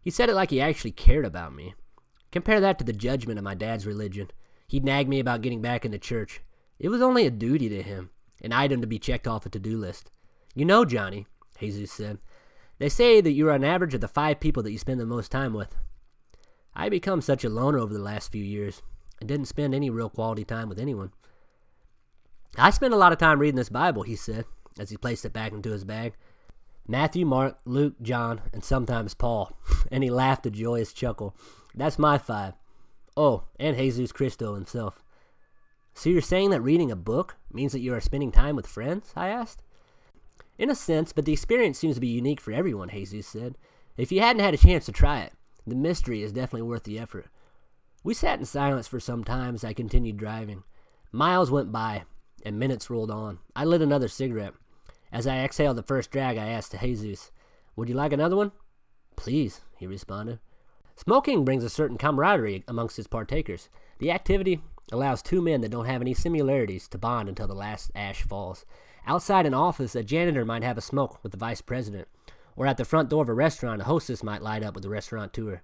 He 0.00 0.10
said 0.10 0.28
it 0.28 0.34
like 0.34 0.50
he 0.50 0.60
actually 0.60 0.92
cared 0.92 1.26
about 1.26 1.54
me. 1.54 1.74
Compare 2.32 2.60
that 2.60 2.78
to 2.78 2.84
the 2.84 2.92
judgment 2.92 3.38
of 3.38 3.44
my 3.44 3.54
dad's 3.54 3.86
religion. 3.86 4.30
He'd 4.66 4.84
nag 4.84 5.08
me 5.08 5.20
about 5.20 5.42
getting 5.42 5.62
back 5.62 5.84
into 5.84 5.98
church. 5.98 6.40
It 6.78 6.88
was 6.88 7.02
only 7.02 7.26
a 7.26 7.30
duty 7.30 7.68
to 7.68 7.82
him, 7.82 8.10
an 8.42 8.52
item 8.52 8.80
to 8.80 8.86
be 8.86 8.98
checked 8.98 9.28
off 9.28 9.46
a 9.46 9.50
to 9.50 9.58
do 9.58 9.76
list. 9.76 10.10
You 10.54 10.64
know, 10.64 10.84
Johnny, 10.84 11.26
Jesus 11.58 11.92
said, 11.92 12.18
they 12.78 12.88
say 12.88 13.20
that 13.20 13.32
you 13.32 13.48
are 13.48 13.54
an 13.54 13.62
average 13.62 13.94
of 13.94 14.00
the 14.00 14.08
five 14.08 14.40
people 14.40 14.62
that 14.64 14.72
you 14.72 14.78
spend 14.78 14.98
the 14.98 15.06
most 15.06 15.30
time 15.30 15.52
with. 15.52 15.76
I 16.74 16.88
become 16.88 17.20
such 17.20 17.44
a 17.44 17.50
loner 17.50 17.78
over 17.78 17.92
the 17.92 18.00
last 18.00 18.32
few 18.32 18.42
years 18.42 18.82
and 19.20 19.28
didn't 19.28 19.46
spend 19.46 19.74
any 19.74 19.90
real 19.90 20.08
quality 20.08 20.44
time 20.44 20.68
with 20.68 20.80
anyone. 20.80 21.12
I 22.56 22.70
spend 22.70 22.92
a 22.92 22.96
lot 22.96 23.12
of 23.12 23.18
time 23.18 23.38
reading 23.38 23.56
this 23.56 23.68
Bible, 23.68 24.02
he 24.02 24.16
said 24.16 24.46
as 24.78 24.90
he 24.90 24.96
placed 24.96 25.24
it 25.24 25.32
back 25.32 25.52
into 25.52 25.70
his 25.70 25.84
bag. 25.84 26.14
Matthew, 26.88 27.24
Mark, 27.24 27.58
Luke, 27.64 27.94
John, 28.02 28.40
and 28.52 28.64
sometimes 28.64 29.14
Paul. 29.14 29.56
and 29.92 30.02
he 30.02 30.10
laughed 30.10 30.46
a 30.46 30.50
joyous 30.50 30.92
chuckle. 30.92 31.36
That's 31.74 31.98
my 31.98 32.18
five. 32.18 32.54
Oh, 33.16 33.44
and 33.58 33.76
Jesus 33.76 34.12
Cristo 34.12 34.54
himself. 34.54 35.02
So 35.94 36.10
you're 36.10 36.22
saying 36.22 36.50
that 36.50 36.62
reading 36.62 36.90
a 36.90 36.96
book 36.96 37.36
means 37.52 37.72
that 37.72 37.80
you 37.80 37.94
are 37.94 38.00
spending 38.00 38.32
time 38.32 38.56
with 38.56 38.66
friends? 38.66 39.12
I 39.14 39.28
asked. 39.28 39.62
In 40.58 40.70
a 40.70 40.74
sense, 40.74 41.12
but 41.12 41.24
the 41.24 41.32
experience 41.32 41.78
seems 41.78 41.96
to 41.96 42.00
be 42.00 42.08
unique 42.08 42.40
for 42.40 42.52
everyone, 42.52 42.90
Jesus 42.90 43.26
said. 43.26 43.56
If 43.96 44.10
you 44.10 44.20
hadn't 44.20 44.42
had 44.42 44.54
a 44.54 44.58
chance 44.58 44.86
to 44.86 44.92
try 44.92 45.20
it, 45.20 45.32
the 45.66 45.74
mystery 45.74 46.22
is 46.22 46.32
definitely 46.32 46.62
worth 46.62 46.84
the 46.84 46.98
effort. 46.98 47.26
We 48.04 48.14
sat 48.14 48.38
in 48.38 48.46
silence 48.46 48.88
for 48.88 49.00
some 49.00 49.22
time 49.22 49.54
as 49.54 49.64
I 49.64 49.74
continued 49.74 50.16
driving. 50.16 50.64
Miles 51.12 51.50
went 51.50 51.70
by, 51.70 52.04
and 52.44 52.58
minutes 52.58 52.90
rolled 52.90 53.10
on. 53.10 53.38
I 53.54 53.64
lit 53.64 53.82
another 53.82 54.08
cigarette. 54.08 54.54
As 55.12 55.26
I 55.26 55.38
exhaled 55.38 55.76
the 55.76 55.82
first 55.82 56.10
drag, 56.10 56.38
I 56.38 56.48
asked 56.48 56.74
Jesus, 56.80 57.30
Would 57.76 57.88
you 57.88 57.94
like 57.94 58.12
another 58.12 58.36
one? 58.36 58.52
Please, 59.14 59.60
he 59.78 59.86
responded. 59.86 60.40
Smoking 60.96 61.44
brings 61.44 61.64
a 61.64 61.70
certain 61.70 61.98
camaraderie 61.98 62.64
amongst 62.68 62.98
its 62.98 63.08
partakers. 63.08 63.68
The 63.98 64.10
activity 64.10 64.60
allows 64.92 65.22
two 65.22 65.42
men 65.42 65.60
that 65.62 65.70
don't 65.70 65.86
have 65.86 66.00
any 66.00 66.14
similarities 66.14 66.86
to 66.88 66.98
bond 66.98 67.28
until 67.28 67.48
the 67.48 67.54
last 67.54 67.90
ash 67.94 68.22
falls. 68.22 68.64
Outside 69.06 69.46
an 69.46 69.54
office, 69.54 69.96
a 69.96 70.04
janitor 70.04 70.44
might 70.44 70.62
have 70.62 70.78
a 70.78 70.82
smoke 70.82 71.18
with 71.22 71.32
the 71.32 71.38
vice 71.38 71.60
president, 71.60 72.06
or 72.54 72.66
at 72.66 72.76
the 72.76 72.84
front 72.84 73.08
door 73.08 73.22
of 73.22 73.28
a 73.28 73.34
restaurant, 73.34 73.80
a 73.80 73.84
hostess 73.84 74.22
might 74.22 74.42
light 74.42 74.62
up 74.62 74.74
with 74.74 74.84
the 74.84 74.90
restaurateur. 74.90 75.62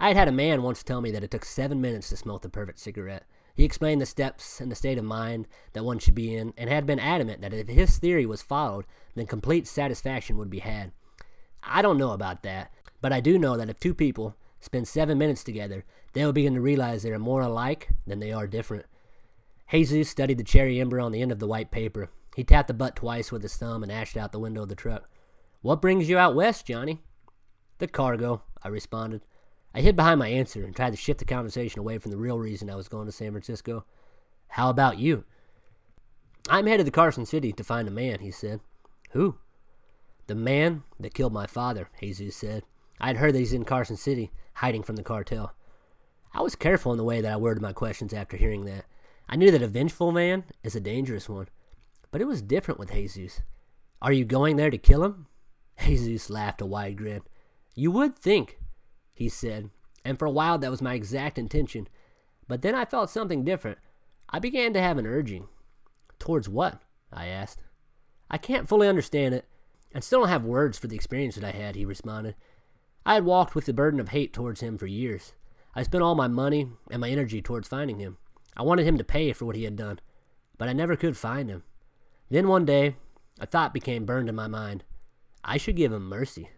I 0.00 0.08
had 0.08 0.16
had 0.16 0.28
a 0.28 0.32
man 0.32 0.62
once 0.62 0.82
tell 0.82 1.00
me 1.00 1.10
that 1.12 1.24
it 1.24 1.30
took 1.30 1.44
seven 1.44 1.80
minutes 1.80 2.10
to 2.10 2.16
smoke 2.16 2.42
the 2.42 2.48
perfect 2.48 2.78
cigarette. 2.78 3.24
He 3.54 3.64
explained 3.64 4.00
the 4.00 4.06
steps 4.06 4.60
and 4.60 4.70
the 4.70 4.76
state 4.76 4.98
of 4.98 5.04
mind 5.04 5.48
that 5.72 5.84
one 5.84 5.98
should 5.98 6.14
be 6.14 6.34
in, 6.34 6.52
and 6.56 6.68
had 6.68 6.86
been 6.86 7.00
adamant 7.00 7.40
that 7.40 7.54
if 7.54 7.68
his 7.68 7.96
theory 7.98 8.26
was 8.26 8.42
followed, 8.42 8.84
then 9.14 9.26
complete 9.26 9.66
satisfaction 9.66 10.36
would 10.36 10.50
be 10.50 10.60
had. 10.60 10.92
I 11.62 11.80
don't 11.80 11.98
know 11.98 12.12
about 12.12 12.42
that, 12.42 12.70
but 13.00 13.12
I 13.12 13.20
do 13.20 13.38
know 13.38 13.56
that 13.56 13.70
if 13.70 13.80
two 13.80 13.94
people 13.94 14.36
spend 14.60 14.88
seven 14.88 15.18
minutes 15.18 15.44
together, 15.44 15.84
they 16.12 16.24
will 16.24 16.32
begin 16.32 16.54
to 16.54 16.60
realize 16.60 17.02
they 17.02 17.12
are 17.12 17.18
more 17.18 17.42
alike 17.42 17.88
than 18.06 18.18
they 18.18 18.32
are 18.32 18.46
different. 18.46 18.86
Jesus 19.70 20.08
studied 20.08 20.38
the 20.38 20.44
cherry 20.44 20.80
ember 20.80 21.00
on 21.00 21.12
the 21.12 21.20
end 21.20 21.30
of 21.30 21.38
the 21.38 21.46
white 21.46 21.70
paper. 21.70 22.10
He 22.34 22.44
tapped 22.44 22.68
the 22.68 22.74
butt 22.74 22.96
twice 22.96 23.30
with 23.30 23.42
his 23.42 23.56
thumb 23.56 23.82
and 23.82 23.92
ashed 23.92 24.16
out 24.16 24.32
the 24.32 24.38
window 24.38 24.62
of 24.62 24.68
the 24.68 24.74
truck. 24.74 25.08
What 25.60 25.82
brings 25.82 26.08
you 26.08 26.18
out 26.18 26.34
west, 26.34 26.66
Johnny? 26.66 27.02
The 27.78 27.88
cargo, 27.88 28.42
I 28.62 28.68
responded. 28.68 29.22
I 29.74 29.80
hid 29.80 29.96
behind 29.96 30.18
my 30.18 30.28
answer 30.28 30.64
and 30.64 30.74
tried 30.74 30.90
to 30.90 30.96
shift 30.96 31.18
the 31.18 31.24
conversation 31.24 31.80
away 31.80 31.98
from 31.98 32.10
the 32.10 32.16
real 32.16 32.38
reason 32.38 32.70
I 32.70 32.76
was 32.76 32.88
going 32.88 33.06
to 33.06 33.12
San 33.12 33.32
Francisco. 33.32 33.84
How 34.48 34.70
about 34.70 34.98
you? 34.98 35.24
I'm 36.48 36.66
headed 36.66 36.86
to 36.86 36.92
Carson 36.92 37.26
City 37.26 37.52
to 37.52 37.64
find 37.64 37.86
a 37.86 37.92
man, 37.92 38.20
he 38.20 38.30
said. 38.30 38.60
Who? 39.10 39.36
The 40.26 40.34
man 40.34 40.82
that 40.98 41.14
killed 41.14 41.32
my 41.32 41.46
father, 41.46 41.90
Jesus 42.00 42.36
said. 42.36 42.64
I 43.00 43.08
had 43.08 43.16
heard 43.16 43.34
that 43.34 43.38
he's 43.38 43.52
in 43.52 43.64
Carson 43.64 43.96
City, 43.96 44.32
hiding 44.54 44.82
from 44.82 44.96
the 44.96 45.02
cartel. 45.02 45.54
I 46.32 46.42
was 46.42 46.54
careful 46.54 46.92
in 46.92 46.98
the 46.98 47.04
way 47.04 47.20
that 47.20 47.32
I 47.32 47.36
worded 47.36 47.62
my 47.62 47.72
questions 47.72 48.12
after 48.12 48.36
hearing 48.36 48.64
that. 48.64 48.84
I 49.28 49.36
knew 49.36 49.50
that 49.50 49.62
a 49.62 49.68
vengeful 49.68 50.12
man 50.12 50.44
is 50.62 50.74
a 50.74 50.80
dangerous 50.80 51.28
one. 51.28 51.48
But 52.10 52.20
it 52.20 52.26
was 52.26 52.42
different 52.42 52.80
with 52.80 52.92
Jesus. 52.92 53.42
Are 54.00 54.12
you 54.12 54.24
going 54.24 54.56
there 54.56 54.70
to 54.70 54.78
kill 54.78 55.04
him? 55.04 55.26
Jesus 55.80 56.30
laughed 56.30 56.60
a 56.60 56.66
wide 56.66 56.96
grin. 56.96 57.22
You 57.74 57.90
would 57.92 58.16
think, 58.16 58.58
he 59.14 59.28
said, 59.28 59.70
and 60.04 60.18
for 60.18 60.24
a 60.24 60.30
while 60.30 60.58
that 60.58 60.70
was 60.70 60.82
my 60.82 60.94
exact 60.94 61.38
intention. 61.38 61.88
But 62.46 62.62
then 62.62 62.74
I 62.74 62.84
felt 62.84 63.10
something 63.10 63.44
different. 63.44 63.78
I 64.30 64.38
began 64.38 64.72
to 64.74 64.80
have 64.80 64.98
an 64.98 65.06
urging. 65.06 65.48
Towards 66.18 66.48
what? 66.48 66.80
I 67.12 67.26
asked. 67.26 67.62
I 68.30 68.38
can't 68.38 68.68
fully 68.68 68.88
understand 68.88 69.34
it, 69.34 69.46
and 69.92 70.02
still 70.02 70.20
don't 70.20 70.28
have 70.28 70.44
words 70.44 70.78
for 70.78 70.86
the 70.86 70.96
experience 70.96 71.34
that 71.36 71.44
I 71.44 71.50
had, 71.50 71.76
he 71.76 71.84
responded. 71.84 72.34
I 73.06 73.14
had 73.14 73.24
walked 73.24 73.54
with 73.54 73.66
the 73.66 73.72
burden 73.72 74.00
of 74.00 74.08
hate 74.10 74.32
towards 74.32 74.60
him 74.60 74.76
for 74.76 74.86
years. 74.86 75.34
I 75.74 75.82
spent 75.82 76.02
all 76.02 76.14
my 76.14 76.28
money 76.28 76.68
and 76.90 77.00
my 77.00 77.10
energy 77.10 77.40
towards 77.40 77.68
finding 77.68 77.98
him. 77.98 78.18
I 78.56 78.62
wanted 78.62 78.86
him 78.86 78.98
to 78.98 79.04
pay 79.04 79.32
for 79.32 79.44
what 79.44 79.56
he 79.56 79.64
had 79.64 79.76
done, 79.76 80.00
but 80.56 80.68
I 80.68 80.72
never 80.72 80.96
could 80.96 81.16
find 81.16 81.48
him. 81.48 81.62
Then 82.30 82.48
one 82.48 82.64
day, 82.64 82.96
a 83.40 83.46
thought 83.46 83.72
became 83.72 84.04
burned 84.04 84.28
in 84.28 84.34
my 84.34 84.48
mind. 84.48 84.84
I 85.44 85.56
should 85.56 85.76
give 85.76 85.92
him 85.92 86.08
mercy. 86.08 86.50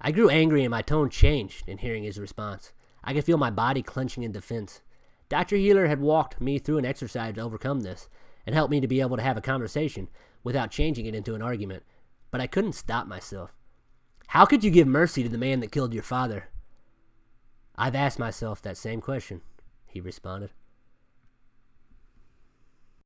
I 0.00 0.12
grew 0.12 0.28
angry 0.28 0.64
and 0.64 0.70
my 0.70 0.82
tone 0.82 1.10
changed 1.10 1.68
in 1.68 1.78
hearing 1.78 2.04
his 2.04 2.18
response. 2.18 2.72
I 3.04 3.14
could 3.14 3.24
feel 3.24 3.38
my 3.38 3.50
body 3.50 3.82
clenching 3.82 4.22
in 4.22 4.32
defense. 4.32 4.80
Dr. 5.28 5.56
Healer 5.56 5.86
had 5.86 6.00
walked 6.00 6.40
me 6.40 6.58
through 6.58 6.78
an 6.78 6.84
exercise 6.86 7.34
to 7.34 7.40
overcome 7.42 7.80
this, 7.80 8.08
and 8.46 8.54
helped 8.54 8.70
me 8.70 8.80
to 8.80 8.88
be 8.88 9.02
able 9.02 9.16
to 9.16 9.22
have 9.22 9.36
a 9.36 9.42
conversation 9.42 10.08
without 10.42 10.70
changing 10.70 11.04
it 11.04 11.14
into 11.14 11.34
an 11.34 11.42
argument. 11.42 11.82
But 12.30 12.40
I 12.40 12.46
couldn't 12.46 12.72
stop 12.72 13.06
myself. 13.06 13.52
How 14.28 14.44
could 14.44 14.62
you 14.62 14.70
give 14.70 14.86
mercy 14.86 15.22
to 15.22 15.28
the 15.28 15.38
man 15.38 15.60
that 15.60 15.72
killed 15.72 15.94
your 15.94 16.02
father? 16.02 16.48
I've 17.76 17.94
asked 17.94 18.18
myself 18.18 18.60
that 18.60 18.76
same 18.76 19.00
question, 19.00 19.40
he 19.86 20.00
responded. 20.00 20.50